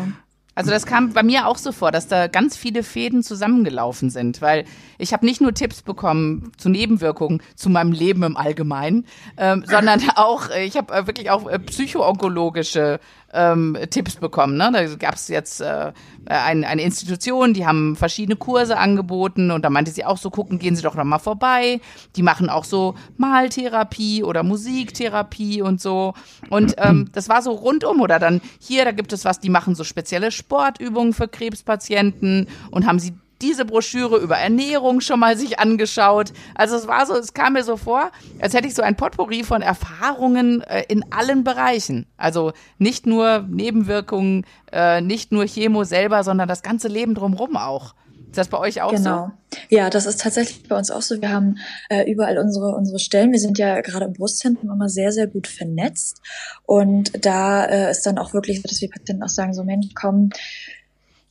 [0.56, 4.42] Also das kam bei mir auch so vor, dass da ganz viele Fäden zusammengelaufen sind,
[4.42, 4.66] weil
[5.00, 9.06] ich habe nicht nur Tipps bekommen zu Nebenwirkungen, zu meinem Leben im Allgemeinen,
[9.38, 13.00] ähm, sondern auch, ich habe äh, wirklich auch äh, psychoonkologische
[13.34, 14.58] ähm, Tipps bekommen.
[14.58, 14.70] Ne?
[14.72, 15.92] Da gab es jetzt äh,
[16.26, 20.60] ein, eine Institution, die haben verschiedene Kurse angeboten und da meinte sie auch so, gucken,
[20.60, 21.82] gehen Sie doch noch mal vorbei.
[22.16, 26.14] Die machen auch so Maltherapie oder Musiktherapie und so.
[26.50, 29.76] Und ähm, das war so rundum oder dann hier, da gibt es was, die machen
[29.76, 35.60] so spezielle Sportübungen für Krebspatienten und haben sie diese Broschüre über Ernährung schon mal sich
[35.60, 36.32] angeschaut.
[36.56, 39.44] Also es war so, es kam mir so vor, als hätte ich so ein Potpourri
[39.44, 42.08] von Erfahrungen äh, in allen Bereichen.
[42.18, 47.94] Also nicht nur Nebenwirkungen, äh, nicht nur Chemo selber, sondern das ganze Leben drumherum auch.
[48.34, 49.32] Ist das bei euch auch genau.
[49.52, 49.58] so?
[49.70, 51.22] Ja, das ist tatsächlich bei uns auch so.
[51.22, 51.58] Wir haben
[51.90, 53.32] äh, überall unsere unsere Stellen.
[53.32, 56.20] Wir sind ja gerade im Brustzentrum immer sehr sehr gut vernetzt
[56.66, 59.90] und da äh, ist dann auch wirklich so, dass wir Patienten auch sagen so Mensch,
[59.94, 60.32] komm,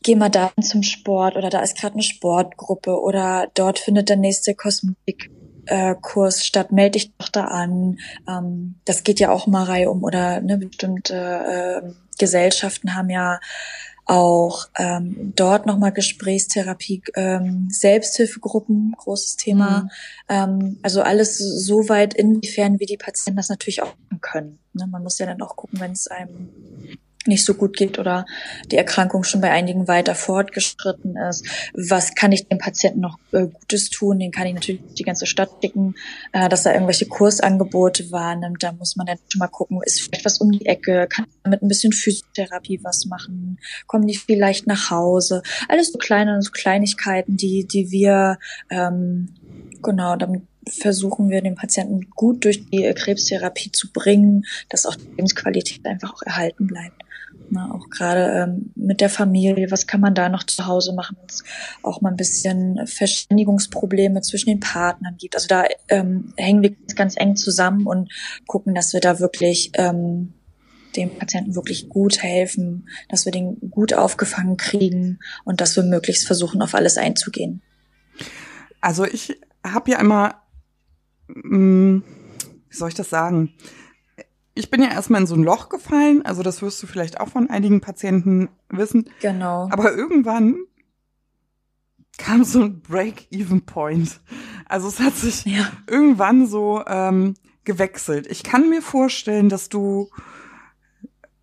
[0.03, 4.17] geh mal da zum Sport oder da ist gerade eine Sportgruppe oder dort findet der
[4.17, 5.31] nächste Kosmetik
[5.67, 7.99] äh, Kurs statt, melde dich doch da an.
[8.29, 13.41] Ähm, das geht ja auch mal Reihe um oder ne, bestimmte äh, Gesellschaften haben ja
[14.05, 19.83] auch ähm, dort nochmal Gesprächstherapie, ähm, Selbsthilfegruppen, großes Thema.
[19.83, 19.91] Mhm.
[20.29, 24.59] Ähm, also alles so weit, inwiefern wie die Patienten das natürlich auch können.
[24.73, 24.87] Ne?
[24.89, 26.51] Man muss ja dann auch gucken, wenn es einem
[27.27, 28.27] nicht so gut geht oder
[28.67, 31.47] die Erkrankung schon bei einigen weiter fortgeschritten ist.
[31.75, 34.19] Was kann ich dem Patienten noch äh, Gutes tun?
[34.19, 35.95] Den kann ich natürlich die ganze Stadt schicken,
[36.33, 38.63] äh, dass er irgendwelche Kursangebote wahrnimmt.
[38.63, 41.07] Da muss man dann schon mal gucken, ist vielleicht was um die Ecke?
[41.09, 43.59] Kann ich mit ein bisschen Physiotherapie was machen?
[43.87, 45.43] Kommen die vielleicht nach Hause?
[45.69, 48.39] Alles so kleine so Kleinigkeiten, die, die wir
[48.71, 49.35] ähm,
[49.83, 55.09] genau damit versuchen wir den Patienten gut durch die Krebstherapie zu bringen, dass auch die
[55.09, 57.03] Lebensqualität einfach auch erhalten bleibt.
[57.51, 61.19] Na, auch gerade ähm, mit der Familie, was kann man da noch zu Hause machen,
[61.19, 61.45] wenn es
[61.83, 65.35] auch mal ein bisschen Verständigungsprobleme zwischen den Partnern gibt.
[65.35, 68.11] Also da ähm, hängen wir ganz eng zusammen und
[68.47, 70.33] gucken, dass wir da wirklich ähm,
[70.97, 76.27] dem Patienten wirklich gut helfen, dass wir den gut aufgefangen kriegen und dass wir möglichst
[76.27, 77.63] versuchen, auf alles einzugehen.
[78.81, 80.43] Also ich habe ja immer,
[81.29, 82.05] mh, mm,
[82.69, 83.53] wie soll ich das sagen?
[84.55, 87.29] Ich bin ja erstmal in so ein Loch gefallen, also das wirst du vielleicht auch
[87.29, 89.09] von einigen Patienten wissen.
[89.21, 89.69] Genau.
[89.71, 90.57] Aber irgendwann
[92.19, 94.21] kam so ein Break-Even-Point.
[94.67, 95.71] Also es hat sich ja.
[95.87, 97.35] irgendwann so ähm,
[97.65, 98.27] gewechselt.
[98.27, 100.11] Ich kann mir vorstellen, dass du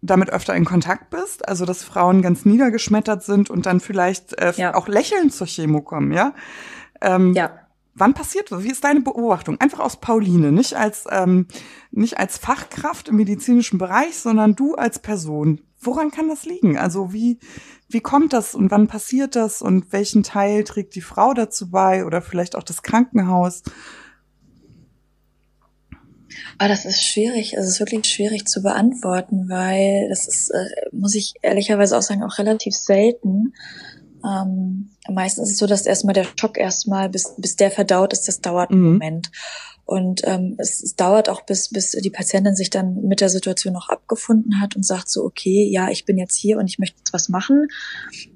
[0.01, 4.53] damit öfter in Kontakt bist, also dass Frauen ganz niedergeschmettert sind und dann vielleicht äh,
[4.55, 4.75] ja.
[4.75, 6.33] auch lächelnd zur Chemo kommen, ja?
[7.01, 7.51] Ähm, ja.
[7.95, 8.63] Wann passiert das?
[8.63, 9.59] Wie ist deine Beobachtung?
[9.59, 11.47] Einfach aus Pauline, nicht als ähm,
[11.91, 15.61] nicht als Fachkraft im medizinischen Bereich, sondern du als Person.
[15.81, 16.77] Woran kann das liegen?
[16.77, 17.39] Also wie
[17.89, 22.05] wie kommt das und wann passiert das und welchen Teil trägt die Frau dazu bei
[22.05, 23.63] oder vielleicht auch das Krankenhaus?
[26.57, 27.53] Ah, das ist schwierig.
[27.53, 32.23] Es ist wirklich schwierig zu beantworten, weil das ist, äh, muss ich ehrlicherweise auch sagen,
[32.23, 33.53] auch relativ selten.
[34.25, 38.27] Ähm, meistens ist es so, dass erstmal der Schock erstmal, bis, bis der verdaut ist,
[38.27, 38.93] das dauert einen mhm.
[38.93, 39.31] Moment.
[39.85, 43.73] Und ähm, es, es dauert auch, bis, bis die Patientin sich dann mit der Situation
[43.73, 46.99] noch abgefunden hat und sagt so, okay, ja, ich bin jetzt hier und ich möchte
[46.99, 47.67] jetzt was machen.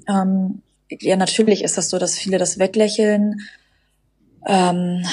[0.07, 3.41] Ähm, ja, natürlich ist das so, dass viele das weglächeln.
[4.45, 5.03] Ähm,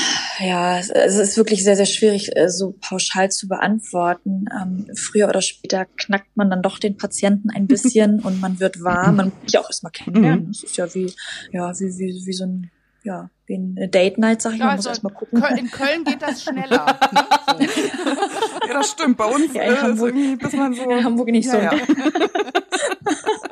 [0.40, 4.46] ja, es ist wirklich sehr, sehr schwierig, äh, so pauschal zu beantworten.
[4.60, 8.82] Ähm, früher oder später knackt man dann doch den Patienten ein bisschen und man wird
[8.82, 9.16] warm.
[9.16, 10.48] Man muss ja auch erstmal kennenlernen.
[10.48, 11.12] Das ist ja wie,
[11.52, 12.70] ja, wie, wie, wie so ein,
[13.04, 14.70] ja, wie eine Date Night, sag ich ja, mal.
[14.70, 15.42] Man also muss erstmal gucken.
[15.56, 16.86] In Köln geht das schneller.
[17.58, 17.68] ne?
[18.66, 19.16] Ja, das stimmt.
[19.16, 21.58] Bei uns ja, in, äh, Hamburg, bis man so, in Hamburg nicht ja, so.
[21.58, 21.72] Ja.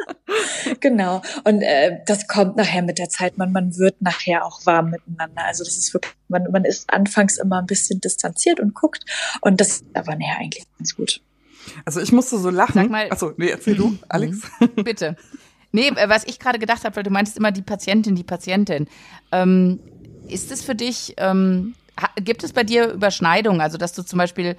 [0.81, 1.23] genau.
[1.45, 3.39] Und äh, das kommt nachher mit der Zeit.
[3.39, 5.45] Man, man wird nachher auch warm miteinander.
[5.45, 9.05] Also das ist wirklich, man, man ist anfangs immer ein bisschen distanziert und guckt.
[9.41, 11.21] Und das ist aber nachher eigentlich ganz gut.
[11.85, 12.75] Also ich musste so lachen.
[12.75, 14.41] Sag mal, Achso, nee, erzähl du, Alex.
[14.77, 15.17] Bitte.
[15.73, 18.89] Nee, äh, was ich gerade gedacht habe, weil du meintest immer die Patientin, die Patientin.
[19.33, 19.81] Ähm,
[20.29, 21.75] ist es für dich, ähm,
[22.17, 23.61] gibt es bei dir Überschneidungen?
[23.61, 24.57] Also, dass du zum Beispiel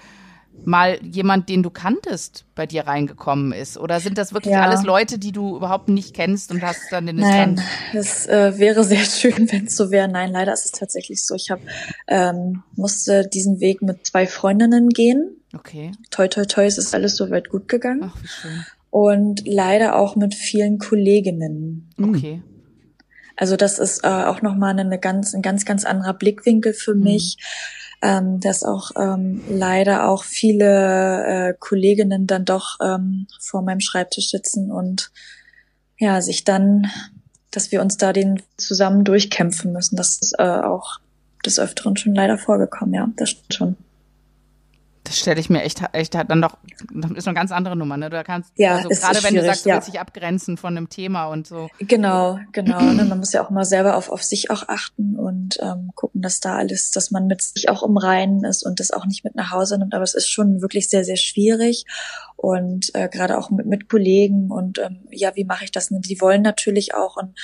[0.66, 3.78] mal jemand, den du kanntest, bei dir reingekommen ist?
[3.78, 4.64] Oder sind das wirklich ja.
[4.64, 7.62] alles Leute, die du überhaupt nicht kennst und hast dann den Nein,
[7.94, 10.08] es äh, wäre sehr schön, wenn es so wäre.
[10.08, 11.36] Nein, leider ist es tatsächlich so.
[11.36, 11.60] Ich hab,
[12.08, 15.38] ähm, musste diesen Weg mit zwei Freundinnen gehen.
[15.54, 15.92] Okay.
[16.12, 18.12] Toi, toi, toi, es ist alles soweit gut gegangen.
[18.14, 18.66] Ach, wie schön.
[18.92, 21.90] Und leider auch mit vielen Kolleginnen.
[22.02, 22.42] Okay.
[23.40, 27.04] Also das ist äh, auch nochmal eine ganz, ein ganz, ganz anderer Blickwinkel für mhm.
[27.04, 27.38] mich
[28.02, 34.30] ähm, dass auch ähm, leider auch viele äh, Kolleginnen dann doch ähm, vor meinem Schreibtisch
[34.30, 35.12] sitzen und
[35.98, 36.88] ja, sich dann,
[37.52, 39.98] dass wir uns da den zusammen durchkämpfen müssen.
[39.98, 41.00] Das ist äh, auch
[41.46, 43.76] des Öfteren schon leider vorgekommen, ja, das stimmt schon.
[45.04, 46.58] Das stelle ich mir echt, echt dann doch,
[47.16, 48.10] ist eine ganz andere Nummer, ne?
[48.10, 51.28] Du kannst, ja, also gerade wenn du sagst, du willst dich abgrenzen von einem Thema
[51.28, 51.70] und so.
[51.80, 52.82] Genau, genau.
[52.82, 53.06] ne?
[53.06, 56.42] Man muss ja auch mal selber auf, auf sich auch achten und ähm, gucken, dass
[56.42, 59.36] da alles, dass man mit sich auch im Reinen ist und das auch nicht mit
[59.36, 59.94] nach Hause nimmt.
[59.94, 61.86] Aber es ist schon wirklich sehr, sehr schwierig.
[62.36, 65.90] Und äh, gerade auch mit, mit Kollegen und ähm, ja, wie mache ich das?
[65.90, 67.38] Die wollen natürlich auch und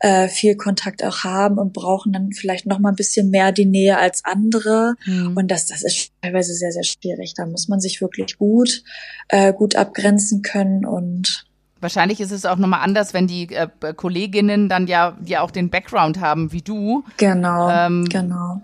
[0.00, 3.66] äh, viel Kontakt auch haben und brauchen dann vielleicht noch mal ein bisschen mehr die
[3.66, 4.94] Nähe als andere.
[5.06, 5.36] Mhm.
[5.36, 7.34] Und das, das ist teilweise sehr, sehr schwierig.
[7.34, 8.82] Da muss man sich wirklich gut,
[9.28, 11.44] äh, gut abgrenzen können und
[11.80, 15.68] Wahrscheinlich ist es auch nochmal anders, wenn die äh, Kolleginnen dann ja, ja auch den
[15.68, 17.04] Background haben wie du.
[17.18, 18.62] Genau, ähm, genau.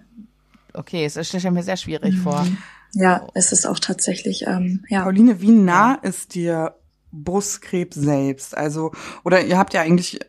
[0.72, 2.22] Okay, es stelle mir sehr schwierig mhm.
[2.22, 2.46] vor.
[2.94, 5.02] Ja, es ist auch tatsächlich, ähm, ja.
[5.02, 6.74] Pauline, wie nah ist dir
[7.12, 8.56] Brustkrebs selbst?
[8.56, 10.20] Also, oder ihr habt ja eigentlich,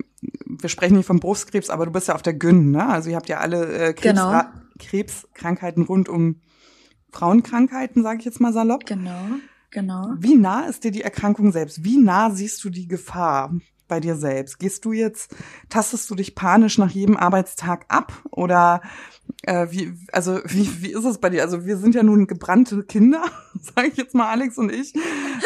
[0.60, 2.88] wir sprechen nicht von Brustkrebs, aber du bist ja auf der Gyn, ne?
[2.88, 4.44] Also ihr habt ja alle äh, Krebs genau.
[4.80, 6.42] Krebskrankheiten rund um
[7.12, 8.86] Frauenkrankheiten, sage ich jetzt mal salopp.
[8.86, 9.26] Genau.
[9.72, 10.16] Genau.
[10.18, 11.84] Wie nah ist dir die Erkrankung selbst?
[11.84, 13.54] Wie nah siehst du die Gefahr
[13.88, 14.60] bei dir selbst?
[14.60, 15.34] Gehst du jetzt,
[15.70, 18.82] tastest du dich panisch nach jedem Arbeitstag ab oder
[19.44, 21.44] äh, wie, also wie, wie ist es bei dir?
[21.44, 23.24] Also wir sind ja nun gebrannte Kinder,
[23.62, 24.94] sage ich jetzt mal Alex und ich.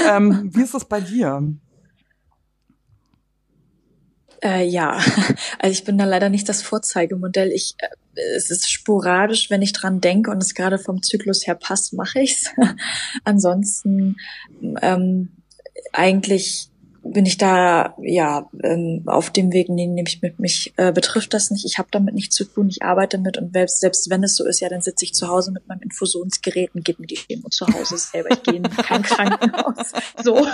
[0.10, 1.56] Ähm, wie ist es bei dir?
[4.45, 4.99] Äh, ja,
[5.60, 7.51] also ich bin da leider nicht das Vorzeigemodell.
[7.51, 11.55] Ich, äh, es ist sporadisch, wenn ich dran denke und es gerade vom Zyklus her
[11.55, 12.51] passt, mache ich's.
[13.23, 14.17] Ansonsten
[14.84, 15.31] ähm,
[15.91, 16.69] eigentlich
[17.01, 21.49] bin ich da ja ähm, auf dem Weg, nehme ich mit mich äh, betrifft das
[21.49, 21.65] nicht.
[21.65, 22.67] Ich habe damit nichts zu tun.
[22.69, 25.27] Ich arbeite damit und selbst, selbst wenn es so ist, ja, dann sitze ich zu
[25.27, 28.29] Hause mit meinem Infusionsgerät und gebe mir die Chemo zu Hause selber.
[28.31, 29.91] Ich gehe in kein Krankenhaus.
[30.23, 30.45] So.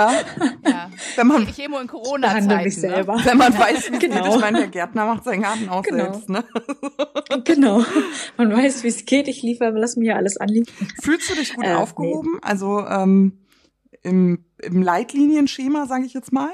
[0.00, 0.70] Ja.
[0.70, 0.90] ja.
[1.16, 2.80] Wenn man Chemo in Corona-Zeiten.
[2.82, 3.06] Ne?
[3.24, 4.16] Wenn man weiß, wie genau.
[4.16, 4.34] es geht.
[4.34, 6.12] Ich meine, der Gärtner macht seinen Garten auch genau.
[6.12, 6.28] selbst.
[6.28, 6.44] Ne?
[7.44, 7.84] genau.
[8.36, 9.28] Man weiß, wie es geht.
[9.28, 10.88] Ich liefere, lass mir ja alles anliefern.
[11.02, 12.32] Fühlst du dich gut äh, aufgehoben?
[12.34, 12.40] Nee.
[12.42, 13.38] Also ähm,
[14.02, 16.50] im, im Leitlinienschema, sage ich jetzt mal?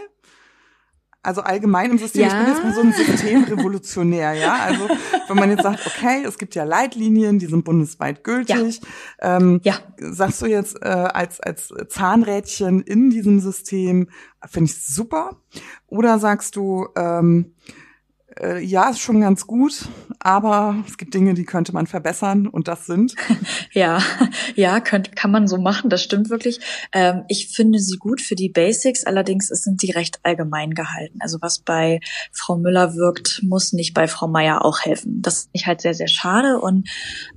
[1.27, 2.29] Also allgemein im System, ja.
[2.29, 4.59] ich bin jetzt mal so ein Systemrevolutionär, ja.
[4.63, 4.89] Also
[5.27, 8.81] wenn man jetzt sagt, okay, es gibt ja Leitlinien, die sind bundesweit gültig.
[9.21, 9.37] Ja.
[9.37, 9.75] Ähm, ja.
[9.99, 14.09] Sagst du jetzt äh, als, als Zahnrädchen in diesem System,
[14.49, 15.41] finde ich super.
[15.89, 17.55] Oder sagst du, ähm,
[18.41, 19.89] äh, ja, ist schon ganz gut,
[20.21, 23.15] aber es gibt Dinge, die könnte man verbessern und das sind.
[23.73, 24.01] ja,
[24.55, 26.61] ja, könnt, kann man so machen, das stimmt wirklich.
[26.93, 31.19] Ähm, ich finde sie gut für die Basics, allerdings sind sie recht allgemein gehalten.
[31.21, 32.01] Also was bei
[32.33, 35.23] Frau Müller wirkt, muss nicht bei Frau Meier auch helfen.
[35.23, 36.61] Das ist ich halt sehr, sehr schade.
[36.61, 36.89] Und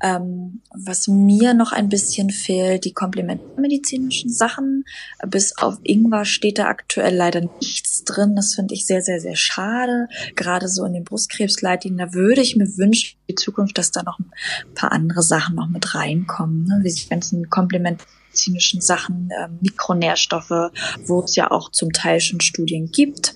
[0.02, 4.84] ähm, was mir noch ein bisschen fehlt, die komplementärmedizinischen Sachen.
[5.28, 8.36] Bis auf Ingwer steht da aktuell leider nichts drin.
[8.36, 10.08] Das finde ich sehr, sehr, sehr schade.
[10.36, 14.04] Gerade so in den Brustkrebsleitlinien, da würde ich mir wünschen, in die Zukunft, dass da
[14.04, 14.32] noch ein
[14.76, 16.80] paar andere Sachen noch mit reinkommen, ne?
[16.84, 20.72] wie die ganzen komplementärmedizinischen Sachen, äh, Mikronährstoffe,
[21.06, 23.34] wo es ja auch zum Teil schon Studien gibt.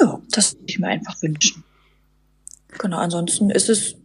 [0.00, 1.64] Ja, das würde ich mir einfach wünschen.
[2.78, 3.96] Genau, ansonsten ist es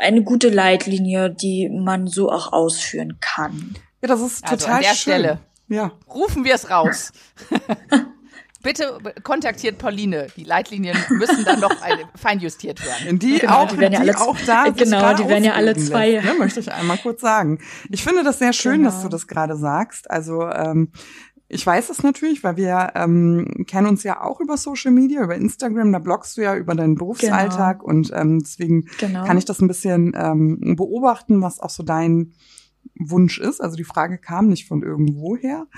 [0.00, 3.76] eine gute Leitlinie, die man so auch ausführen kann.
[4.02, 4.96] Ja, das ist total also an der schön.
[4.96, 5.38] Stelle.
[5.68, 5.92] Ja.
[6.12, 7.12] Rufen wir es raus.
[8.66, 10.26] Bitte kontaktiert Pauline.
[10.36, 11.72] Die Leitlinien müssen dann noch
[12.16, 13.20] feinjustiert werden.
[13.20, 16.10] Die genau, auch, die werden ja alle, auch da genau, die werden ja alle zwei.
[16.10, 17.60] Lässt, ne, möchte ich einmal kurz sagen.
[17.90, 18.90] Ich finde das sehr schön, genau.
[18.90, 20.10] dass du das gerade sagst.
[20.10, 20.90] Also ähm,
[21.46, 25.36] ich weiß es natürlich, weil wir ähm, kennen uns ja auch über Social Media, über
[25.36, 27.90] Instagram, da bloggst du ja über deinen Berufsalltag genau.
[27.90, 29.24] und ähm, deswegen genau.
[29.24, 32.32] kann ich das ein bisschen ähm, beobachten, was auch so dein
[32.98, 33.60] Wunsch ist.
[33.60, 35.68] Also die Frage kam nicht von irgendwoher.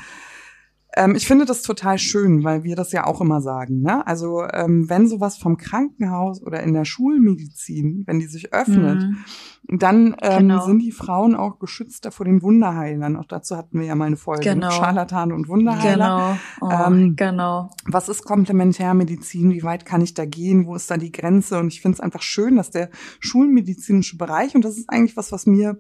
[0.94, 3.82] Ähm, ich finde das total schön, weil wir das ja auch immer sagen.
[3.82, 4.06] Ne?
[4.06, 9.78] Also ähm, wenn sowas vom Krankenhaus oder in der Schulmedizin, wenn die sich öffnet, mhm.
[9.78, 10.64] dann ähm, genau.
[10.64, 13.16] sind die Frauen auch geschützter vor den Wunderheilern.
[13.16, 14.68] Auch dazu hatten wir ja mal eine Folge genau.
[14.68, 16.38] mit Scharlatan und Wunderheiler.
[16.60, 16.74] Genau.
[16.74, 17.70] Oh, ähm, genau.
[17.84, 19.50] Was ist Komplementärmedizin?
[19.50, 20.66] Wie weit kann ich da gehen?
[20.66, 21.58] Wo ist da die Grenze?
[21.58, 22.88] Und ich finde es einfach schön, dass der
[23.20, 25.78] schulmedizinische Bereich, und das ist eigentlich was, was mir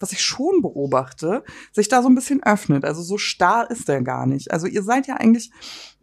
[0.00, 2.84] was ich schon beobachte, sich da so ein bisschen öffnet.
[2.84, 4.50] Also so starr ist er gar nicht.
[4.50, 5.50] Also ihr seid ja eigentlich,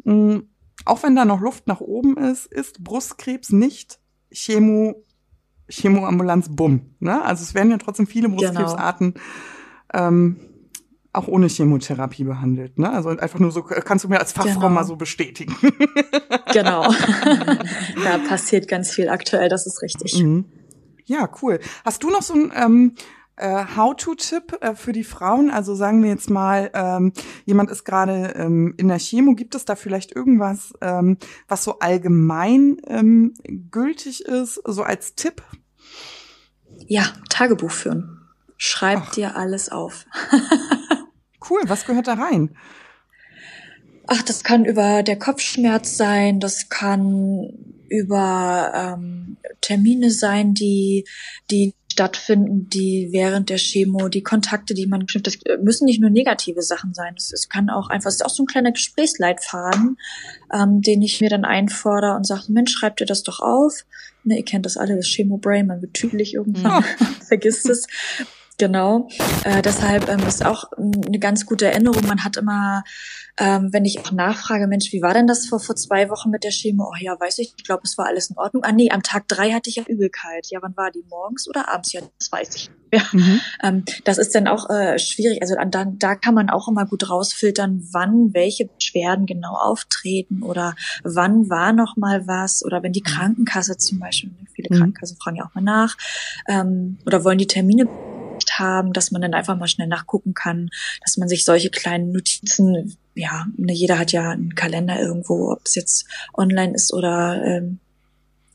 [0.03, 0.49] mh, mm,
[0.85, 3.99] auch wenn da noch Luft nach oben ist, ist Brustkrebs nicht
[4.31, 5.03] Chemo,
[5.69, 6.95] Chemoambulanz bumm.
[6.99, 7.21] Ne?
[7.23, 8.41] Also es werden ja trotzdem viele genau.
[8.41, 10.07] Brustkrebsarten genau.
[10.07, 10.39] ähm,
[11.13, 12.77] auch ohne Chemotherapie behandelt.
[12.77, 12.91] Ne?
[12.91, 14.69] Also einfach nur so, kannst du mir als Fachfrau genau.
[14.69, 15.55] mal so bestätigen.
[16.53, 16.83] genau.
[18.03, 20.21] da passiert ganz viel aktuell, das ist richtig.
[20.21, 20.45] Mhm.
[21.05, 21.59] Ja, cool.
[21.85, 22.95] Hast du noch so ein ähm,
[23.37, 25.49] äh, How-to-Tipp äh, für die Frauen?
[25.49, 27.13] Also sagen wir jetzt mal, ähm,
[27.45, 29.35] jemand ist gerade ähm, in der Chemo.
[29.35, 31.17] Gibt es da vielleicht irgendwas, ähm,
[31.47, 33.33] was so allgemein ähm,
[33.71, 35.41] gültig ist, so als Tipp?
[36.87, 38.27] Ja, Tagebuch führen.
[38.57, 39.11] Schreib Ach.
[39.11, 40.05] dir alles auf.
[41.49, 42.55] cool, was gehört da rein?
[44.07, 47.49] Ach, das kann über der Kopfschmerz sein, das kann
[47.89, 51.05] über ähm, Termine sein, die,
[51.51, 56.11] die stattfinden, die während der Chemo, die Kontakte, die man bestimmt, das müssen nicht nur
[56.11, 57.15] negative Sachen sein.
[57.17, 59.97] Es, kann auch einfach, es ist auch so ein kleiner Gesprächsleitfaden,
[60.53, 63.83] ähm, den ich mir dann einfordere und sage, Mensch, schreibt ihr das doch auf.
[64.23, 66.83] Ne, ihr kennt das alle, das Chemo-Brain, man wird tüdelig irgendwann,
[67.27, 67.87] vergisst es.
[68.57, 69.07] Genau.
[69.43, 72.07] Äh, deshalb ähm, ist auch eine ganz gute Erinnerung.
[72.07, 72.83] Man hat immer,
[73.37, 76.43] ähm, wenn ich auch nachfrage, Mensch, wie war denn das vor, vor zwei Wochen mit
[76.43, 76.91] der Chemo?
[76.91, 78.63] Oh ja, weiß ich, ich glaube, es war alles in Ordnung.
[78.63, 80.47] Ah nee, am Tag drei hatte ich ja Übelkeit.
[80.49, 81.03] Ja, wann war die?
[81.07, 81.93] Morgens oder abends?
[81.93, 82.71] Ja, das weiß ich.
[82.91, 83.03] Ja.
[83.11, 83.41] Mhm.
[83.61, 85.41] Ähm, das ist dann auch äh, schwierig.
[85.41, 90.75] Also da, da kann man auch immer gut rausfiltern, wann welche Beschwerden genau auftreten oder
[91.03, 93.11] wann war noch mal was oder wenn die mhm.
[93.11, 94.79] Krankenkasse zum Beispiel, ne, viele mhm.
[94.79, 95.95] Krankenkassen fragen ja auch mal nach
[96.47, 97.87] ähm, oder wollen die Termine
[98.53, 100.69] haben, dass man dann einfach mal schnell nachgucken kann,
[101.03, 105.61] dass man sich solche kleinen Notizen, ja, ne, jeder hat ja einen Kalender irgendwo, ob
[105.65, 107.79] es jetzt online ist oder ähm,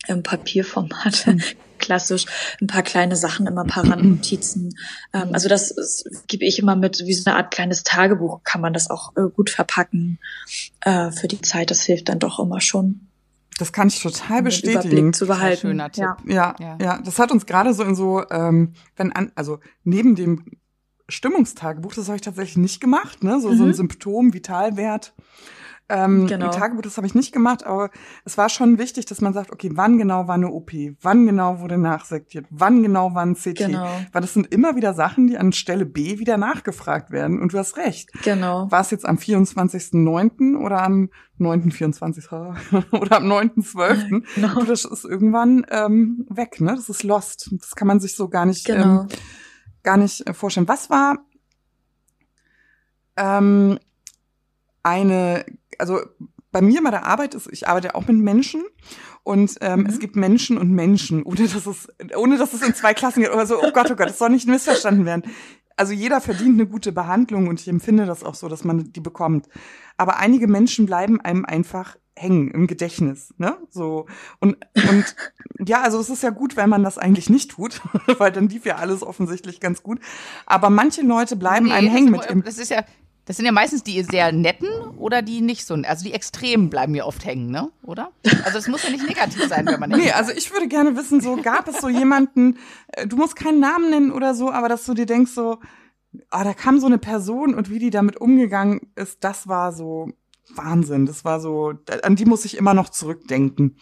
[0.09, 1.27] im Papierformat.
[1.27, 1.43] Mhm.
[1.83, 2.25] klassisch
[2.61, 4.75] ein paar kleine Sachen, immer ein paar Randnotizen.
[5.13, 8.63] Ähm, also das, das gebe ich immer mit, wie so eine Art kleines Tagebuch kann
[8.63, 10.19] man das auch äh, gut verpacken
[10.81, 11.71] äh, für die Zeit.
[11.71, 13.09] Das hilft dann doch immer schon.
[13.59, 15.13] Das kann ich total bestätigen.
[15.13, 15.69] zu behalten.
[15.69, 16.07] Schöner Tipp.
[16.27, 16.55] Ja.
[16.59, 20.45] ja, ja, Das hat uns gerade so in so, ähm, wenn an, also neben dem
[21.09, 23.41] Stimmungstagebuch, das habe ich tatsächlich nicht gemacht, ne?
[23.41, 23.57] So, mhm.
[23.57, 23.75] so ein mhm.
[23.75, 25.15] Symptom, Vitalwert
[25.93, 26.47] ähm, genau.
[26.47, 27.91] Ein Tagebuch, das habe ich nicht gemacht, aber
[28.25, 30.73] es war schon wichtig, dass man sagt, okay, wann genau war eine OP,
[31.03, 33.57] wann genau wurde nachsektiert, wann genau war ein CT.
[33.57, 34.01] Genau.
[34.11, 37.43] Weil das sind immer wieder Sachen, die an Stelle B wieder nachgefragt werden.
[37.43, 38.11] Und du hast recht.
[38.23, 38.71] Genau.
[38.71, 40.57] War es jetzt am 24.09.
[40.57, 42.91] oder am 9.24.
[42.93, 44.23] oder am 9.12.
[44.35, 44.65] Genau.
[44.65, 46.75] Das ist irgendwann ähm, weg, ne?
[46.75, 47.51] Das ist lost.
[47.53, 49.03] Das kann man sich so gar nicht, genau.
[49.03, 49.09] ähm,
[49.83, 50.69] gar nicht äh, vorstellen.
[50.69, 51.19] Was war
[53.19, 53.79] ähm,
[54.83, 55.45] eine
[55.79, 56.01] also
[56.51, 58.63] bei mir bei der Arbeit ist, ich arbeite auch mit Menschen
[59.25, 59.87] und ähm, mhm.
[59.87, 63.33] es gibt Menschen und Menschen, ohne dass es, ohne dass es in zwei Klassen geht
[63.33, 65.25] oder so, oh Gott, oh Gott, es soll nicht missverstanden werden.
[65.77, 69.01] Also jeder verdient eine gute Behandlung und ich empfinde das auch so, dass man die
[69.01, 69.49] bekommt.
[69.97, 73.57] Aber einige Menschen bleiben einem einfach hängen im Gedächtnis, ne?
[73.71, 74.07] So
[74.39, 75.17] und und
[75.67, 77.81] ja, also es ist ja gut, wenn man das eigentlich nicht tut,
[78.19, 79.99] weil dann lief ja alles offensichtlich ganz gut.
[80.45, 82.43] Aber manche Leute bleiben nee, einem hängen mit dem.
[82.43, 82.85] Das ist ja
[83.25, 86.95] das sind ja meistens die sehr netten oder die nicht so, also die Extremen bleiben
[86.95, 87.71] ja oft hängen, ne?
[87.83, 88.11] Oder?
[88.45, 91.21] Also es muss ja nicht negativ sein, wenn man Nee, also ich würde gerne wissen,
[91.21, 92.59] so gab es so jemanden,
[92.89, 95.59] äh, du musst keinen Namen nennen oder so, aber dass du dir denkst so,
[96.31, 100.11] ah, da kam so eine Person und wie die damit umgegangen ist, das war so
[100.57, 101.07] Wahnsinn.
[101.07, 103.77] Das war so, an die muss ich immer noch zurückdenken.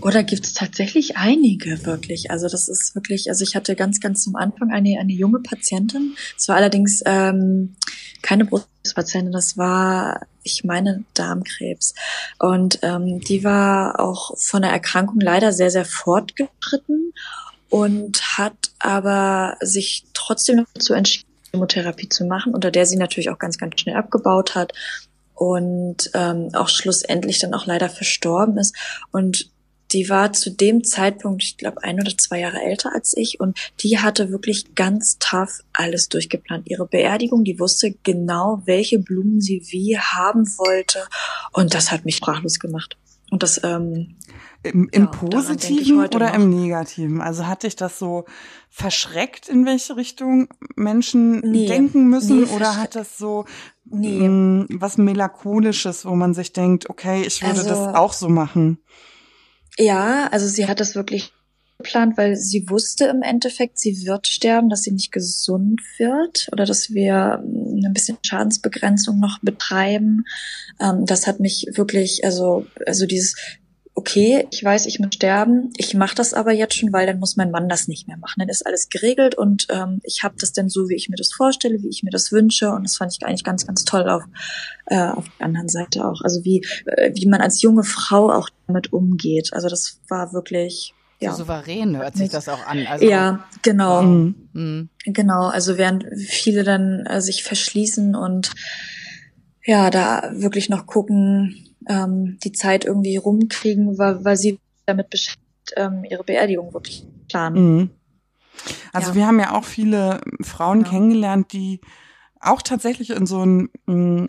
[0.00, 2.30] Oder gibt es tatsächlich einige wirklich?
[2.30, 6.16] Also das ist wirklich, also ich hatte ganz, ganz zum Anfang eine, eine junge Patientin.
[6.36, 7.76] Es war allerdings ähm,
[8.22, 11.94] keine Brustpatientin, das war, ich meine, Darmkrebs.
[12.38, 17.12] Und ähm, die war auch von der Erkrankung leider sehr, sehr fortgeschritten
[17.68, 23.38] und hat aber sich trotzdem dazu entschieden, Chemotherapie zu machen, unter der sie natürlich auch
[23.38, 24.72] ganz, ganz schnell abgebaut hat
[25.34, 28.76] und ähm, auch schlussendlich dann auch leider verstorben ist.
[29.10, 29.50] Und
[29.92, 33.58] die war zu dem Zeitpunkt, ich glaube, ein oder zwei Jahre älter als ich und
[33.80, 36.68] die hatte wirklich ganz tough alles durchgeplant.
[36.68, 41.00] Ihre Beerdigung, die wusste genau, welche Blumen sie wie haben wollte
[41.52, 42.96] und das hat mich sprachlos gemacht.
[43.30, 44.16] Und das ähm,
[44.62, 46.34] im, im ja, Positiven oder noch.
[46.34, 47.20] im Negativen?
[47.20, 48.24] Also hatte ich das so
[48.68, 52.42] verschreckt, in welche Richtung Menschen nee, denken müssen?
[52.42, 53.46] Nee, oder hat das so
[53.84, 54.28] nee.
[54.28, 58.28] mh, mm, was Melancholisches, wo man sich denkt, okay, ich würde also, das auch so
[58.28, 58.78] machen?
[59.78, 61.32] Ja, also sie hat das wirklich
[61.78, 66.66] geplant, weil sie wusste im Endeffekt, sie wird sterben, dass sie nicht gesund wird oder
[66.66, 70.24] dass wir hm, ein bisschen Schadensbegrenzung noch betreiben.
[70.78, 73.36] Ähm, das hat mich wirklich, also, also dieses,
[74.00, 77.36] okay, ich weiß, ich muss sterben, ich mache das aber jetzt schon, weil dann muss
[77.36, 78.36] mein Mann das nicht mehr machen.
[78.38, 81.32] Dann ist alles geregelt und ähm, ich habe das dann so, wie ich mir das
[81.32, 84.22] vorstelle, wie ich mir das wünsche und das fand ich eigentlich ganz, ganz toll auf,
[84.86, 86.22] äh, auf der anderen Seite auch.
[86.22, 89.50] Also wie, äh, wie man als junge Frau auch damit umgeht.
[89.52, 91.32] Also das war wirklich ja.
[91.32, 92.86] So souverän hört sich das auch an.
[92.86, 94.02] Also, ja, genau.
[94.02, 94.34] Mhm.
[94.54, 94.88] mhm.
[95.04, 98.52] Genau, also während viele dann äh, sich verschließen und
[99.62, 105.42] ja, da wirklich noch gucken, ähm, die Zeit irgendwie rumkriegen, weil, weil sie damit beschäftigt,
[105.76, 107.76] ähm, ihre Beerdigung wirklich planen.
[107.76, 107.90] Mhm.
[108.92, 109.14] Also ja.
[109.16, 110.88] wir haben ja auch viele Frauen ja.
[110.88, 111.80] kennengelernt, die
[112.40, 114.28] auch tatsächlich in so einen mm,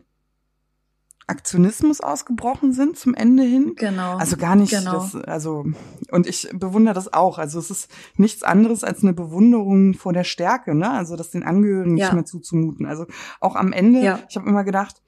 [1.28, 3.74] Aktionismus ausgebrochen sind zum Ende hin.
[3.76, 4.18] Genau.
[4.18, 4.94] Also gar nicht, genau.
[4.94, 5.66] das, also
[6.10, 7.38] und ich bewundere das auch.
[7.38, 10.90] Also es ist nichts anderes als eine Bewunderung vor der Stärke, ne?
[10.90, 12.08] Also das den Angehörigen ja.
[12.08, 12.86] nicht mehr zuzumuten.
[12.86, 13.06] Also
[13.40, 14.20] auch am Ende, ja.
[14.30, 15.02] ich habe immer gedacht,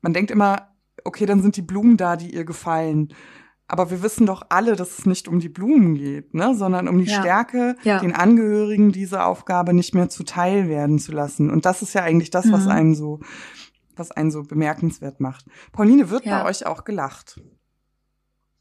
[0.00, 0.68] man denkt immer,
[1.08, 3.08] okay, dann sind die Blumen da, die ihr gefallen.
[3.66, 6.98] Aber wir wissen doch alle, dass es nicht um die Blumen geht, ne, sondern um
[6.98, 7.20] die Ja.
[7.20, 7.98] Stärke, Ja.
[7.98, 11.50] den Angehörigen diese Aufgabe nicht mehr zuteil werden zu lassen.
[11.50, 12.70] Und das ist ja eigentlich das, was Mhm.
[12.70, 13.20] einen so,
[13.96, 15.44] was einen so bemerkenswert macht.
[15.72, 16.42] Pauline, wird Ja.
[16.42, 17.40] bei euch auch gelacht?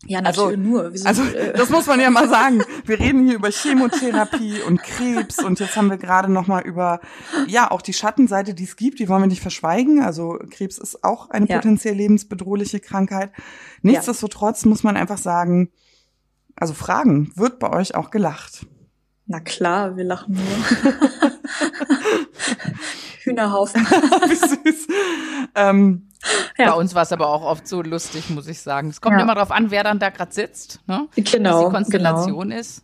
[0.06, 0.92] Ja, Also- natürlich nur.
[0.94, 1.24] Wir sind, Also,
[1.56, 2.64] das muss man ja mal sagen.
[2.86, 7.00] Wir reden hier über Chemotherapie und Krebs und jetzt haben wir gerade noch mal über,
[7.48, 10.02] ja, auch die Schattenseite, die es gibt, die wollen wir nicht verschweigen.
[10.04, 11.56] Also, Krebs ist auch eine Ja.
[11.58, 13.32] potenziell lebensbedrohliche Krankheit.
[13.82, 15.72] Nichtsdestotrotz muss man einfach sagen,
[16.56, 18.66] also fragen, wird bei euch auch gelacht?
[19.30, 20.44] na klar, wir lachen nur.
[23.24, 23.82] Hühnerhaufen.
[23.86, 24.88] Wie süß.
[25.56, 26.07] Ähm,
[26.58, 26.72] Ja.
[26.72, 28.90] Bei uns war es aber auch oft so lustig, muss ich sagen.
[28.90, 29.22] Es kommt Ja.
[29.24, 31.08] immer drauf an, wer dann da gerade sitzt, ne?
[31.16, 32.84] Was Genau, die Konstellation ist.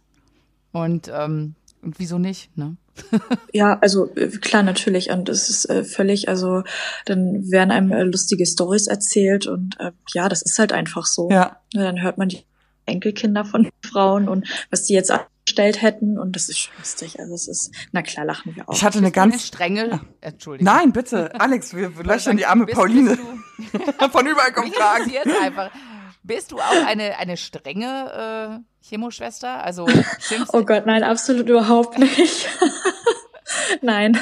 [0.72, 2.78] Und, ähm, und wieso nicht, ne?
[3.54, 5.10] Ja, also äh, klar, natürlich.
[5.10, 6.64] Und es ist äh, völlig, also
[7.06, 11.30] dann werden einem äh, lustige Stories erzählt und äh, ja, das ist halt einfach so.
[11.32, 12.44] ja, Ja, Dann hört man die
[12.86, 15.12] Enkelkinder von Frauen und was die jetzt
[15.44, 17.20] angestellt hätten und das ist schon lustig.
[17.20, 18.74] Also es ist, na klar, lachen wir auch.
[18.74, 20.74] ich hatte eine du eine ganz, strenge, Entschuldigung.
[20.74, 23.18] nein, bitte, Alex, wir wir löchern die arme Bist- Pauline.
[23.58, 25.12] Bist du, Von überall kommen mich Fragen.
[25.41, 25.72] einfach.
[26.24, 29.62] Bist du auch eine, eine strenge äh, Chemoschwester?
[29.64, 29.86] Also
[30.20, 32.48] schimpfst Oh Gott, nein, absolut überhaupt nicht.
[33.82, 34.18] nein.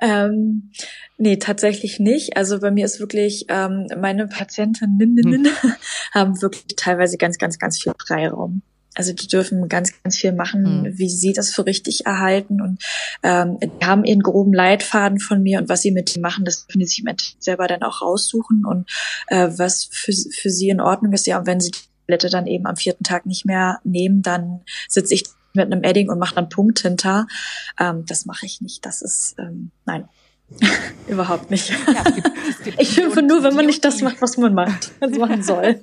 [0.00, 0.70] ähm,
[1.18, 2.38] nee, tatsächlich nicht.
[2.38, 5.46] Also bei mir ist wirklich, ähm, meine Patientinnen
[6.14, 8.62] haben wirklich teilweise ganz, ganz, ganz viel Freiraum.
[8.98, 10.98] Also die dürfen ganz, ganz viel machen, Hm.
[10.98, 12.82] wie sie das für richtig erhalten und
[13.22, 16.66] ähm, die haben ihren groben Leitfaden von mir und was sie mit ihm machen, das
[16.66, 18.90] können sie sich im Endeffekt selber dann auch raussuchen und
[19.28, 21.28] äh, was für, für sie in Ordnung ist.
[21.28, 24.62] Ja, und wenn sie die Tablette dann eben am vierten Tag nicht mehr nehmen, dann
[24.88, 25.24] sitze ich
[25.54, 27.28] mit einem Edding und mache dann Punkt hinter.
[27.78, 28.84] Ähm, das mache ich nicht.
[28.84, 30.08] Das ist ähm, nein,
[31.08, 31.70] überhaupt nicht.
[31.70, 34.54] Ja, es gibt, es gibt Ich schimpfe nur, wenn man nicht das macht, was man
[34.54, 35.80] macht, was man machen soll.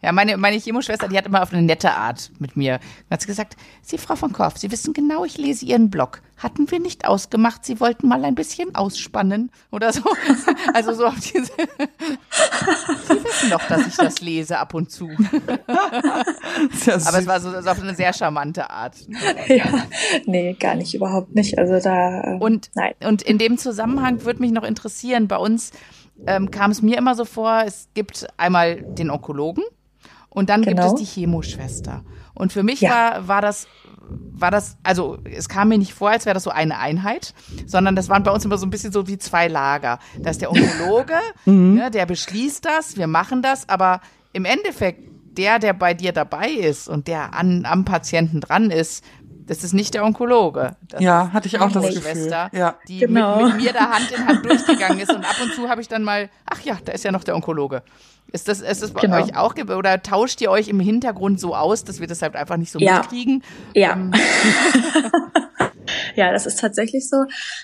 [0.00, 2.78] Ja, meine, meine Chemoschwester, die hat immer auf eine nette Art mit mir.
[3.10, 6.22] Hat sie gesagt, Sie, Frau von Korff, Sie wissen genau, ich lese Ihren Blog.
[6.36, 10.02] Hatten wir nicht ausgemacht, Sie wollten mal ein bisschen ausspannen oder so.
[10.74, 11.46] Also so auf diese.
[11.46, 15.08] Sie wissen doch, dass ich das lese ab und zu.
[15.08, 18.94] Aber es war so so auf eine sehr charmante Art.
[19.48, 19.64] ja,
[20.26, 21.58] nee, gar nicht, überhaupt nicht.
[21.58, 22.92] Also da, ähm, Und, nein.
[23.04, 25.72] und in dem Zusammenhang würde mich noch interessieren, bei uns
[26.26, 29.64] ähm, kam es mir immer so vor, es gibt einmal den Onkologen
[30.30, 30.82] und dann Genau.
[30.92, 32.02] gibt es die Chemoschwester.
[32.34, 32.90] Und für mich Ja.
[32.90, 33.66] war, war das,
[34.10, 37.34] war das, also es kam mir nicht vor, als wäre das so eine Einheit,
[37.66, 39.98] sondern das waren bei uns immer so ein bisschen so wie zwei Lager.
[40.20, 41.14] Da ist der Onkologe,
[41.46, 44.00] ne, der beschließt das, wir machen das, aber
[44.32, 45.02] im Endeffekt,
[45.36, 49.04] der, der bei dir dabei ist und der an, am Patienten dran ist,
[49.46, 50.76] das ist nicht der Onkologe.
[50.88, 52.02] Das Ja, hatte ich auch das die Gefühl.
[52.12, 52.74] Schwester, Ja.
[52.86, 53.36] die Genau.
[53.44, 55.10] mit, mit mir da Hand in Hand durchgegangen ist.
[55.14, 57.34] Und ab und zu habe ich dann mal, ach ja, da ist ja noch der
[57.34, 57.82] Onkologe.
[58.30, 59.16] Ist das, ist das bei Genau.
[59.16, 62.56] euch auch, oder tauscht ihr euch im Hintergrund so aus, dass wir das halt einfach
[62.58, 62.98] nicht so Ja.
[62.98, 63.42] mitkriegen?
[63.74, 63.92] Ja.
[63.92, 64.12] Ähm,
[66.16, 67.16] Ja, das ist tatsächlich so.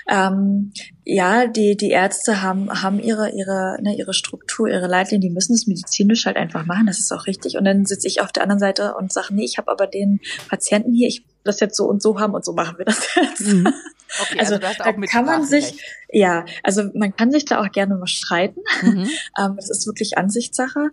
[0.08, 0.72] Ähm,
[1.04, 5.54] ja, die, die Ärzte haben, haben ihre, ihre, ne, ihre Struktur, ihre Leitlinien, die müssen
[5.54, 7.56] es medizinisch halt einfach machen, das ist auch richtig.
[7.58, 10.20] Und dann sitze ich auf der anderen Seite und sage, nee, ich habe aber den
[10.48, 13.08] Patienten hier, ich will das jetzt so und so haben und so machen wir das
[13.16, 13.40] jetzt.
[13.40, 13.66] Mhm.
[14.20, 15.78] okay, also, Also, du hast da kann man sich,
[16.10, 18.60] ja, also man kann sich da auch gerne mal streiten.
[18.82, 19.08] Mhm.
[19.36, 20.90] Ähm, das ist wirklich Ansichtssache.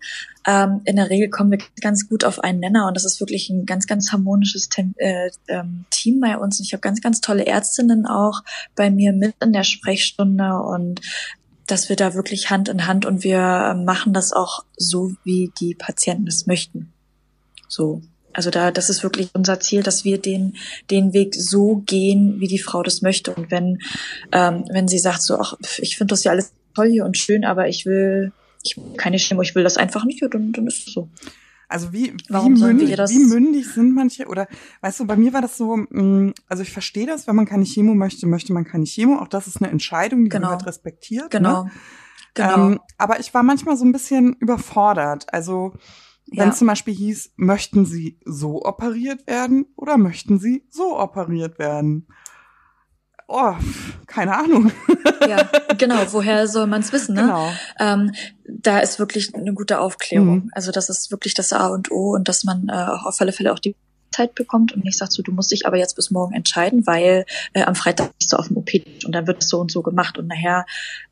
[0.48, 3.52] Ähm, in der Regel kommen wir ganz gut auf einen Nenner und das ist wirklich
[3.52, 6.60] ein ganz, ganz harmonisches Tem äh, ähm, Team bei uns.
[6.60, 8.42] Und ich habe ganz, ganz tolle Ärztinnen auch
[8.76, 9.64] bei mir mit in der
[10.02, 11.02] Sprechstunde und
[11.68, 15.76] dass wir da wirklich Hand in Hand und wir machen das auch so, wie die
[15.76, 16.92] Patienten es möchten.
[17.68, 18.02] So.
[18.34, 20.56] Also da, das ist wirklich unser Ziel, dass wir den,
[20.90, 23.34] den Weg so gehen, wie die Frau das möchte.
[23.34, 23.80] Und wenn,
[24.32, 27.44] ähm, wenn sie sagt so, ach, ich finde das ja alles toll hier und schön,
[27.44, 28.32] aber ich will,
[28.64, 31.10] ich will keine Chemo, ich will das einfach nicht, dann, dann ist es so.
[31.72, 34.48] Also wie, wie, Warum wir mündig, wie mündig sind manche, oder
[34.82, 37.64] weißt du, bei mir war das so, mh, also ich verstehe das, wenn man keine
[37.66, 39.18] Chemo möchte, möchte man keine Chemo.
[39.20, 40.48] Auch das ist eine Entscheidung, die Genau.
[40.48, 41.32] gehört respektiert.
[41.32, 41.64] Genau.
[41.64, 41.72] Ne?
[42.34, 42.68] Genau.
[42.68, 45.34] Ähm, aber ich war manchmal so ein bisschen überfordert.
[45.34, 45.74] Also
[46.28, 46.52] wenn Ja.
[46.54, 52.08] zum Beispiel hieß, möchten Sie so operiert werden oder möchten Sie so operiert werden?
[53.34, 53.56] Oh,
[54.08, 54.72] keine Ahnung.
[55.30, 56.00] ja, genau.
[56.10, 57.22] Woher soll man es wissen, ne?
[57.22, 57.50] Genau.
[57.80, 58.12] Ähm,
[58.46, 60.36] da ist wirklich eine gute Aufklärung.
[60.46, 60.52] Mhm.
[60.54, 63.32] Also das ist wirklich das A und O und dass man äh, auch auf alle
[63.32, 63.76] Fälle auch die
[64.14, 67.24] Zeit bekommt und nicht sagt so, du musst dich aber jetzt bis morgen entscheiden, weil
[67.54, 68.70] äh, am Freitag bist du auf dem OP
[69.06, 70.66] und dann wird es so und so gemacht und nachher,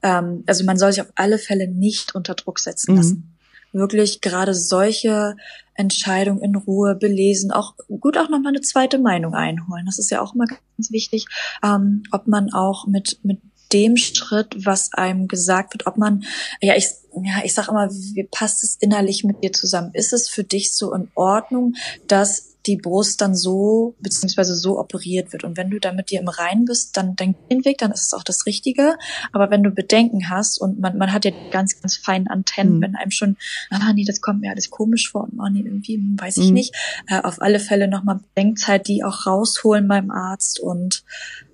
[0.04, 2.98] ähm, also man soll sich auf alle Fälle nicht unter Druck setzen Mhm.
[2.98, 3.29] lassen.
[3.72, 5.36] Wirklich gerade solche
[5.76, 9.86] Entscheidungen in Ruhe belesen, auch gut auch nochmal eine zweite Meinung einholen.
[9.86, 11.26] Das ist ja auch immer ganz wichtig,
[11.64, 13.40] ähm, ob man auch mit, mit
[13.72, 16.24] dem Schritt, was einem gesagt wird, ob man,
[16.60, 16.88] ja, ich,
[17.24, 19.92] ja, ich sag immer, wie passt es innerlich mit dir zusammen?
[19.94, 21.76] Ist es für dich so in Ordnung,
[22.08, 25.44] dass die Brust dann so beziehungsweise so operiert wird.
[25.44, 28.08] Und wenn du da mit dir im Reinen bist, dann denk den Weg, dann ist
[28.08, 28.98] es auch das Richtige.
[29.32, 32.82] Aber wenn du Bedenken hast und man, man hat ja ganz, ganz feine Antennen, mhm.
[32.82, 33.38] wenn einem schon,
[33.70, 36.50] ah nee, das kommt mir alles komisch vor und oh nee, irgendwie, hm, weiß ich
[36.50, 36.54] mhm.
[36.54, 36.76] nicht.
[37.08, 41.04] Äh, auf alle Fälle nochmal Bedenkzeit, die auch rausholen beim Arzt und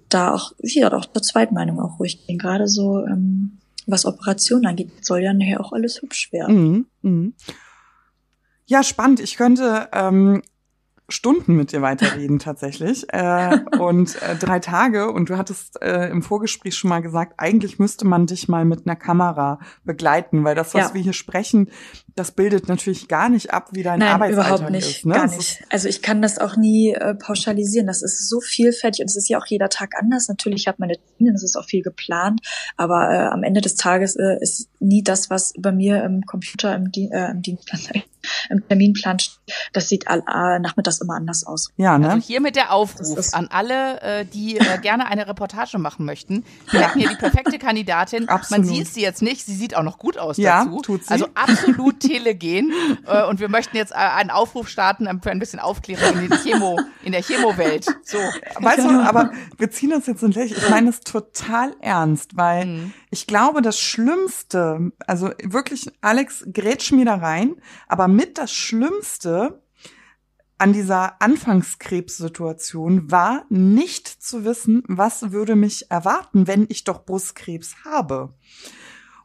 [0.10, 2.38] da auch, wieder auch zur Zweitmeinung auch ruhig gehen.
[2.38, 6.56] Gerade so, ähm, was Operationen angeht, soll ja nachher auch alles hübsch werden.
[6.56, 6.86] Mhm.
[7.02, 7.34] Mhm.
[8.66, 9.20] Ja, spannend.
[9.20, 10.42] Ich könnte ähm,
[11.08, 16.24] Stunden mit dir weiterreden tatsächlich äh, und äh, drei Tage und du hattest äh, im
[16.24, 20.74] Vorgespräch schon mal gesagt, eigentlich müsste man dich mal mit einer Kamera begleiten, weil das,
[20.74, 20.94] was ja.
[20.96, 21.70] wir hier sprechen,
[22.16, 25.06] das bildet natürlich gar nicht ab, wie dein Nein, Arbeitsalltag überhaupt nicht, ist.
[25.06, 25.14] Ne?
[25.14, 25.64] Gar nicht.
[25.70, 27.88] Also ich kann das auch nie äh, pauschalisieren.
[27.88, 30.28] Das ist so vielfältig und es ist ja auch jeder Tag anders.
[30.28, 32.42] Natürlich hat man eine Termine, es ist auch viel geplant,
[32.78, 36.76] aber äh, am Ende des Tages äh, ist nie das, was bei mir im Computer
[36.76, 37.82] im, Di äh, im Dienstplan
[38.50, 39.18] im Terminplan
[39.74, 41.72] das sieht all, äh, nachmittags immer anders aus.
[41.78, 42.12] Ja, ne?
[42.12, 46.44] Also hier mit der Aufruf an alle, äh, die äh, gerne eine Reportage machen möchten.
[46.72, 48.30] Wir hätten hier die perfekte Kandidatin.
[48.30, 48.66] Absolut.
[48.66, 50.82] Man sieht sie jetzt nicht, sie sieht auch noch gut aus ja, dazu.
[50.82, 51.12] Tut sie.
[51.12, 52.72] Also absolut telegen.
[53.08, 56.40] äh, und wir möchten jetzt äh, einen Aufruf starten für ein bisschen Aufklärung in, den
[56.40, 57.86] Chemo, in der Chemo-Welt.
[58.04, 58.18] So.
[58.60, 60.60] Weißt du, aber wir ziehen uns jetzt in Lächeln.
[60.62, 62.94] Ich meine es total ernst, weil mhm.
[63.10, 67.56] ich glaube, das Schlimmste, also wirklich, Alex, grätsch mir da rein,
[67.88, 69.62] aber mit das Schlimmste
[70.66, 77.86] an dieser Anfangskrebssituation war nicht zu wissen, was würde mich erwarten, wenn ich doch Brustkrebs
[77.86, 78.34] habe.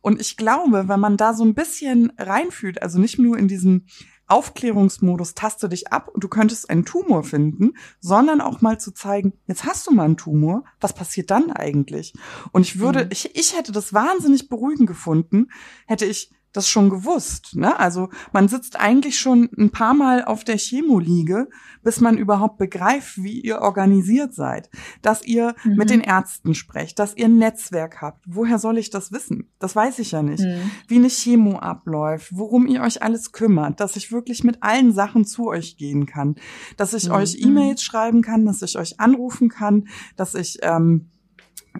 [0.02, 3.86] Und ich glaube, wenn man da so ein bisschen reinfühlt, also nicht nur in diesem
[4.26, 9.32] Aufklärungsmodus, taste dich ab und du könntest einen Tumor finden, sondern auch mal zu zeigen,
[9.46, 12.12] jetzt hast du mal einen Tumor, was passiert dann eigentlich?
[12.52, 13.12] Und ich würde, mhm.
[13.12, 15.48] ich, ich hätte das wahnsinnig beruhigend gefunden,
[15.86, 17.54] hätte ich das schon gewusst.
[17.54, 17.78] Ne?
[17.78, 21.48] Also man sitzt eigentlich schon ein paar Mal auf der Chemoliege,
[21.82, 24.68] bis man überhaupt begreift, wie ihr organisiert seid,
[25.02, 25.76] dass ihr mhm.
[25.76, 28.24] mit den Ärzten sprecht, dass ihr ein Netzwerk habt.
[28.26, 29.50] Woher soll ich das wissen?
[29.58, 30.42] Das weiß ich ja nicht.
[30.42, 30.70] Mhm.
[30.88, 35.24] Wie eine Chemo abläuft, worum ihr euch alles kümmert, dass ich wirklich mit allen Sachen
[35.24, 36.36] zu euch gehen kann,
[36.76, 37.14] dass ich mhm.
[37.14, 41.10] euch E-Mails schreiben kann, dass ich euch anrufen kann, dass ich ähm,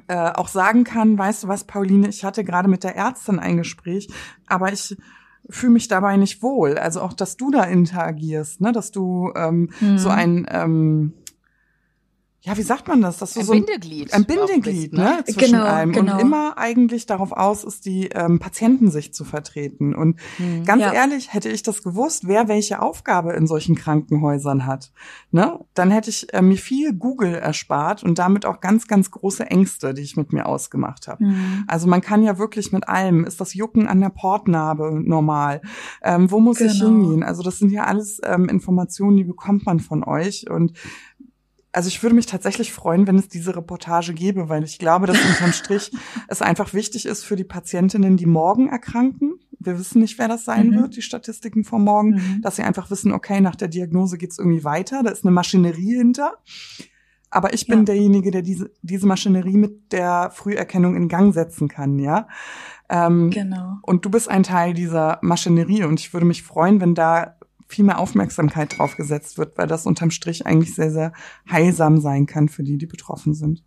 [0.09, 3.57] äh, auch sagen kann, weißt du was, Pauline, ich hatte gerade mit der Ärztin ein
[3.57, 4.09] Gespräch,
[4.47, 4.97] aber ich
[5.49, 6.79] fühle mich dabei nicht wohl.
[6.79, 9.99] Also auch, dass du da interagierst, ne, dass du ähm, mhm.
[9.99, 11.15] so ein ähm,
[12.43, 13.19] ja, wie sagt man das?
[13.19, 14.15] Das ein so Bindeglied.
[14.15, 15.03] Ein Bindeglied, ne?
[15.03, 15.25] ne?
[15.25, 15.93] Zwischen genau, allem.
[15.93, 16.15] Genau.
[16.15, 19.95] Und immer eigentlich darauf aus ist, die ähm, Patientensicht zu vertreten.
[19.95, 20.93] Und hm, ganz ja.
[20.93, 24.91] ehrlich, hätte ich das gewusst, wer welche Aufgabe in solchen Krankenhäusern hat,
[25.31, 25.61] ne?
[25.75, 29.93] Dann hätte ich äh, mir viel Google erspart und damit auch ganz, ganz große Ängste,
[29.93, 31.23] die ich mit mir ausgemacht habe.
[31.25, 31.65] Hm.
[31.67, 35.61] Also man kann ja wirklich mit allem, ist das Jucken an der Portnarbe normal?
[36.03, 36.73] Ähm, wo muss genau.
[36.73, 37.23] ich hingehen?
[37.23, 40.49] Also das sind ja alles ähm, Informationen, die bekommt man von euch.
[40.49, 40.73] Und
[41.73, 45.25] also ich würde mich tatsächlich freuen, wenn es diese Reportage gäbe, weil ich glaube, dass
[45.25, 45.93] unterm Strich
[46.29, 49.35] es einfach wichtig ist für die Patientinnen, die morgen erkranken.
[49.59, 50.81] Wir wissen nicht, wer das sein mhm.
[50.81, 52.43] wird, die Statistiken vom Morgen, mhm.
[52.43, 55.97] dass sie einfach wissen, okay, nach der Diagnose geht's irgendwie weiter, da ist eine Maschinerie
[55.97, 56.39] hinter.
[57.33, 57.85] Aber ich bin ja.
[57.85, 62.27] derjenige, der diese, diese Maschinerie mit der Früherkennung in Gang setzen kann, ja.
[62.89, 63.77] Ähm, genau.
[63.83, 67.37] Und du bist ein Teil dieser Maschinerie und ich würde mich freuen, wenn da
[67.71, 71.13] viel mehr Aufmerksamkeit drauf gesetzt wird, weil das unterm Strich eigentlich sehr, sehr
[71.51, 73.63] heilsam sein kann für die, die betroffen sind.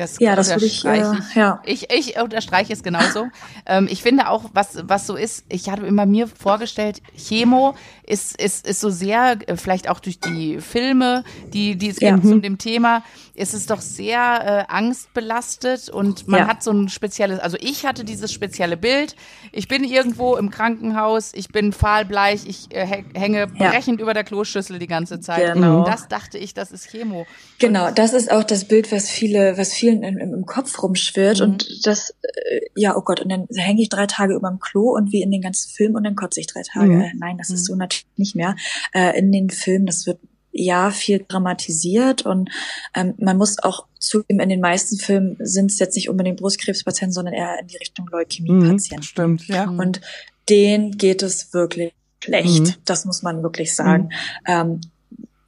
[0.00, 1.62] Das ja, das würde ich, äh, ich, ja.
[1.64, 3.28] ich, ich unterstreiche es genauso.
[3.66, 7.74] ähm, ich finde auch, was, was so ist, ich hatte immer mir vorgestellt, Chemo
[8.06, 12.14] ist, ist, ist so sehr, äh, vielleicht auch durch die Filme, die, die es ja.
[12.14, 13.02] gibt zu dem Thema,
[13.34, 16.48] ist es doch sehr äh, angstbelastet und man ja.
[16.48, 19.16] hat so ein spezielles, also ich hatte dieses spezielle Bild,
[19.52, 24.78] ich bin irgendwo im Krankenhaus, ich bin fahlbleich, ich äh, hänge brechend über der Kloschüssel
[24.78, 25.54] die ganze Zeit.
[25.54, 25.78] Genau.
[25.78, 27.26] Und das dachte ich, das ist Chemo.
[27.58, 31.44] Genau, das ist auch das Bild, was viele, was vielen im, im Kopf rumschwirrt mhm.
[31.44, 34.94] und das, äh, ja, oh Gott, und dann hänge ich drei Tage über dem Klo
[34.94, 36.92] und wie in den ganzen Filmen und dann kotze ich drei Tage.
[36.92, 37.12] Mhm.
[37.18, 37.66] Nein, das ist mhm.
[37.66, 38.56] so natürlich nicht mehr.
[38.92, 40.18] Äh, in den Filmen, das wird
[40.52, 42.50] ja viel dramatisiert und
[42.94, 47.12] ähm, man muss auch zugeben, in den meisten Filmen sind es jetzt nicht unbedingt Brustkrebspatienten,
[47.12, 48.98] sondern eher in die Richtung Leukämiepatienten.
[48.98, 49.68] Mhm, stimmt, ja.
[49.68, 50.00] Und
[50.48, 52.60] denen geht es wirklich schlecht.
[52.60, 52.74] Mhm.
[52.84, 54.04] Das muss man wirklich sagen.
[54.04, 54.10] Mhm.
[54.46, 54.80] Ähm,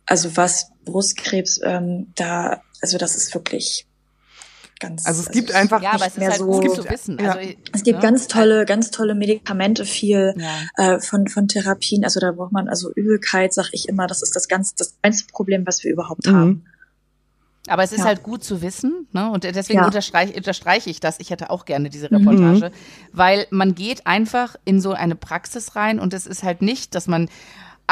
[0.06, 3.86] also was Brustkrebs ähm, da, also das ist wirklich
[4.82, 5.06] ganz.
[5.06, 7.18] Also es gibt also einfach ja, aber es ist halt so, gut zu wissen.
[7.18, 7.32] Ja.
[7.32, 8.02] Also, es gibt ne?
[8.02, 10.94] ganz tolle, ganz tolle Medikamente, viel ja.
[10.96, 12.04] äh, von von Therapien.
[12.04, 14.06] Also da braucht man also Übelkeit, sag ich immer.
[14.06, 16.34] Das ist das ganz das einzige Problem, was wir überhaupt mhm.
[16.36, 16.64] haben.
[17.68, 18.06] Aber es ist Ja.
[18.06, 19.30] halt gut zu wissen, ne?
[19.30, 19.86] Und deswegen Ja.
[19.86, 21.20] unterstreiche, unterstreiche ich das.
[21.20, 22.74] Ich hätte auch gerne diese Reportage, Mhm.
[23.12, 27.06] weil man geht einfach in so eine Praxis rein und es ist halt nicht, dass
[27.06, 27.28] man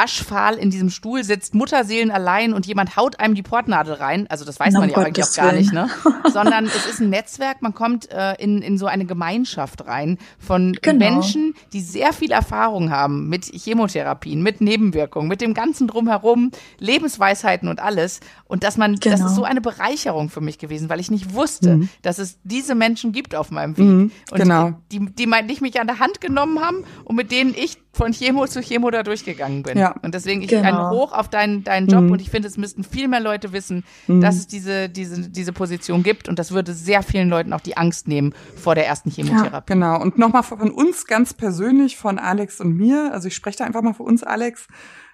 [0.01, 4.25] aschfahl in diesem Stuhl sitzt, Mutterseelen allein und jemand haut einem die Portnadel rein.
[4.29, 5.89] Also das weiß Na, man ja eigentlich auch gar nicht, ne?
[6.31, 10.73] Sondern es ist ein Netzwerk, man kommt äh, in, in so eine Gemeinschaft rein von
[10.81, 10.97] Genau.
[11.11, 17.67] Menschen, die sehr viel Erfahrung haben mit Chemotherapien, mit Nebenwirkungen, mit dem ganzen drumherum, Lebensweisheiten
[17.69, 18.19] und alles.
[18.45, 19.27] Und dass man, das Genau.
[19.27, 23.11] ist so eine Bereicherung für mich gewesen, weil ich nicht wusste, dass es diese Menschen
[23.11, 23.85] gibt auf meinem Weg.
[23.85, 24.73] Mhm, und genau.
[24.91, 28.13] die, die mein- nicht mich an der Hand genommen haben und mit denen ich von
[28.13, 29.77] Chemo zu Chemo da durchgegangen bin.
[29.77, 29.95] Ja.
[30.01, 30.87] Und deswegen ich Genau.
[30.87, 33.83] ein Hoch auf deinen, deinen Job und ich finde, es müssten viel mehr Leute wissen,
[34.07, 34.21] Mhm.
[34.21, 37.75] dass es diese, diese, diese Position gibt und das würde sehr vielen Leuten auch die
[37.75, 39.73] Angst nehmen vor der ersten Chemotherapie.
[39.73, 40.01] Genau.
[40.01, 43.11] Und nochmal von uns ganz persönlich, von Alex und mir.
[43.11, 44.67] Also ich spreche da einfach mal für uns, Alex.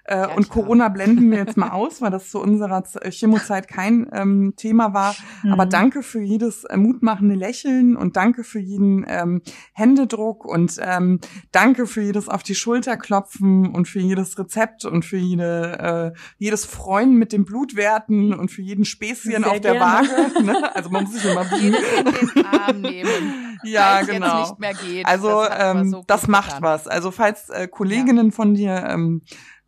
[0.08, 0.64] Äh, und klar.
[0.64, 4.94] Corona blenden wir jetzt mal aus, weil das zu unserer äh, Chemozeit kein ähm, Thema
[4.94, 5.14] war.
[5.50, 9.42] Aber danke für jedes äh, mutmachende Lächeln und danke für jeden ähm,
[9.74, 11.20] Händedruck und ähm,
[11.52, 16.18] danke für jedes auf die Schulter klopfen und für jedes Rezept und für jede, äh,
[16.38, 19.80] jedes Freuen mit den Blutwerten und für jeden Späßchen Sehr auf der gerne.
[19.80, 20.44] Waage.
[20.44, 20.74] Ne?
[20.74, 23.44] Also man muss sich immer in den Arm nehmen.
[23.64, 24.38] Ja, genau.
[24.38, 25.04] jetzt nicht mehr geht.
[25.04, 26.86] Also das, ähm, so das macht was.
[26.86, 29.22] Also falls äh, Kolleginnen von dir ähm,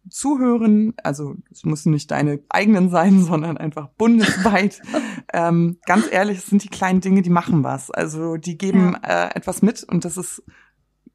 [0.08, 4.80] zuhören, also es müssen nicht deine eigenen sein, sondern einfach bundesweit.
[5.32, 7.90] ähm, ganz ehrlich, es sind die kleinen Dinge, die machen was.
[7.90, 10.42] Also die geben äh, etwas mit und das ist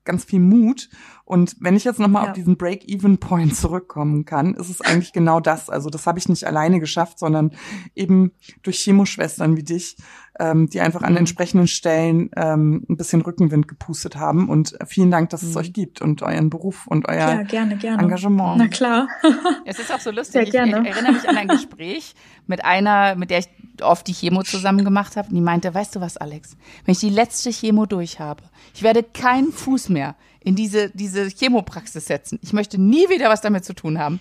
[0.03, 0.89] ganz viel Mut.
[1.25, 2.29] Und wenn ich jetzt nochmal Ja.
[2.29, 5.71] auf diesen Break-Even-Point zurückkommen kann, ist es eigentlich genau das.
[5.71, 7.51] Also das habe ich nicht alleine geschafft, sondern
[7.95, 9.97] eben durch Chemoschwestern wie dich,
[10.39, 11.17] ähm, die einfach an Mhm.
[11.19, 14.49] entsprechenden Stellen ähm, ein bisschen Rückenwind gepustet haben.
[14.49, 15.57] Und vielen Dank, dass es Mhm.
[15.57, 18.03] euch gibt und euren Beruf und euer Ja, gerne, gerne.
[18.03, 18.57] Engagement.
[18.57, 19.07] Na klar.
[19.65, 20.33] Es ist auch so lustig.
[20.33, 20.87] Sehr Ich, ich gerne.
[20.87, 22.13] erinnere mich an ein Gespräch
[22.45, 23.47] mit einer, mit der ich
[23.81, 25.29] oft die Chemo zusammen gemacht habe.
[25.29, 26.55] Und die meinte, weißt du was, Alex?
[26.85, 28.43] Wenn ich die letzte Chemo durch habe,
[28.75, 30.15] ich werde keinen Fuß mehr
[30.45, 32.39] in diese, diese Chemopraxis setzen.
[32.41, 34.19] Ich möchte nie wieder was damit zu tun haben.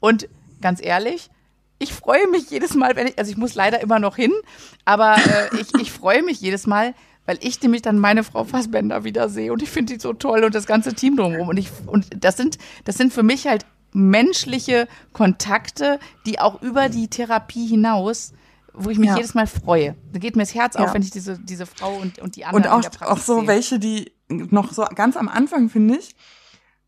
[0.00, 0.28] Und
[0.60, 1.30] ganz ehrlich,
[1.78, 4.32] ich freue mich jedes Mal, wenn ich, also ich muss leider immer noch hin,
[4.84, 6.94] aber äh, ich, ich freue mich jedes Mal,
[7.26, 10.44] weil ich nämlich dann meine Frau Fassbender wieder sehe und ich finde die so toll
[10.44, 13.64] und das ganze Team drumherum und ich und das sind das sind für mich halt
[13.92, 18.32] menschliche Kontakte, die auch über die Therapie hinaus
[18.74, 19.16] wo ich mich Ja.
[19.16, 19.96] jedes Mal freue.
[20.14, 20.94] Da geht mir das Herz auf, Ja.
[20.94, 24.10] wenn ich diese, diese Frau und, und die anderen Und auch, auch so welche, die
[24.28, 26.14] noch so ganz am Anfang, finde ich,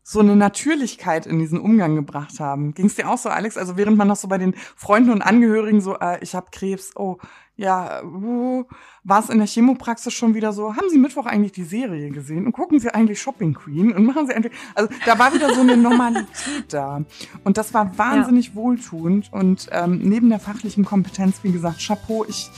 [0.07, 2.75] so eine Natürlichkeit in diesen Umgang gebracht haben.
[2.75, 3.57] Ging es dir auch so, Alex?
[3.57, 6.95] Also während man noch so bei den Freunden und Angehörigen so, äh, ich habe Krebs,
[6.95, 7.17] oh,
[7.57, 8.65] ja, uh,
[9.03, 12.45] war es in der Chemopraxis schon wieder so, haben Sie Mittwoch eigentlich die Serie gesehen
[12.45, 15.61] und gucken Sie eigentlich Shopping Queen und machen Sie eigentlich, also da war wieder so
[15.61, 17.03] eine Normalität da.
[17.43, 22.51] Und das war wahnsinnig wohltuend und ähm, neben der fachlichen Kompetenz, wie gesagt, Chapeau, ich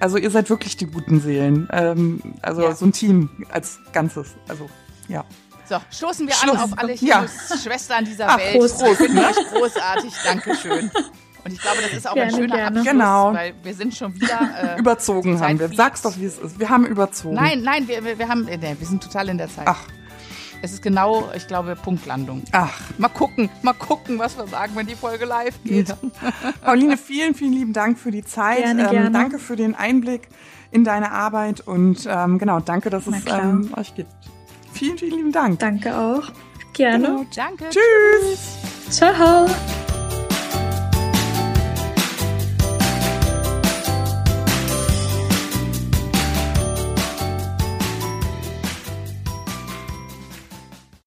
[0.00, 1.68] also ihr seid wirklich die guten Seelen.
[1.72, 2.74] Ähm, also Ja.
[2.74, 4.34] so ein Team als Ganzes.
[4.48, 4.68] Also
[5.08, 5.24] ja.
[5.68, 6.56] So, stoßen wir Schluss.
[6.56, 7.26] an auf alle Ja.
[7.62, 8.58] Schwestern dieser Ach, Welt.
[8.58, 9.28] Prost, Prost, ne?
[9.28, 10.12] euch großartig.
[10.24, 10.90] Dankeschön.
[11.44, 12.66] Und ich glaube, das ist auch ein Gerne, schöner gerne.
[12.80, 13.32] Abschluss, Genau.
[13.32, 15.68] weil wir sind schon wieder äh, Überzogen haben wir.
[15.74, 16.58] Sag's doch, wie es ist.
[16.58, 17.34] Wir haben überzogen.
[17.36, 19.66] Nein, nein, wir, wir, wir haben, äh, nee, wir sind total in der Zeit.
[19.66, 19.78] Ach,
[20.62, 22.42] Es ist genau, ich glaube, Punktlandung.
[22.52, 22.78] ach.
[22.98, 25.88] Mal gucken, mal gucken, was wir sagen, wenn die Folge live geht.
[25.88, 25.96] Ja.
[26.64, 28.58] Pauline, vielen, vielen lieben Dank für die Zeit.
[28.58, 29.10] Gerne, ähm, gerne.
[29.10, 30.28] Danke für den Einblick
[30.70, 34.10] in deine Arbeit und ähm, genau, danke, dass es ähm, euch gibt.
[34.72, 35.58] Vielen, vielen lieben Dank.
[35.58, 36.30] Danke auch.
[36.74, 37.06] Gerne.
[37.06, 37.26] Genau.
[37.34, 37.64] Danke.
[37.70, 38.58] Tschüss.
[38.90, 39.46] Ciao.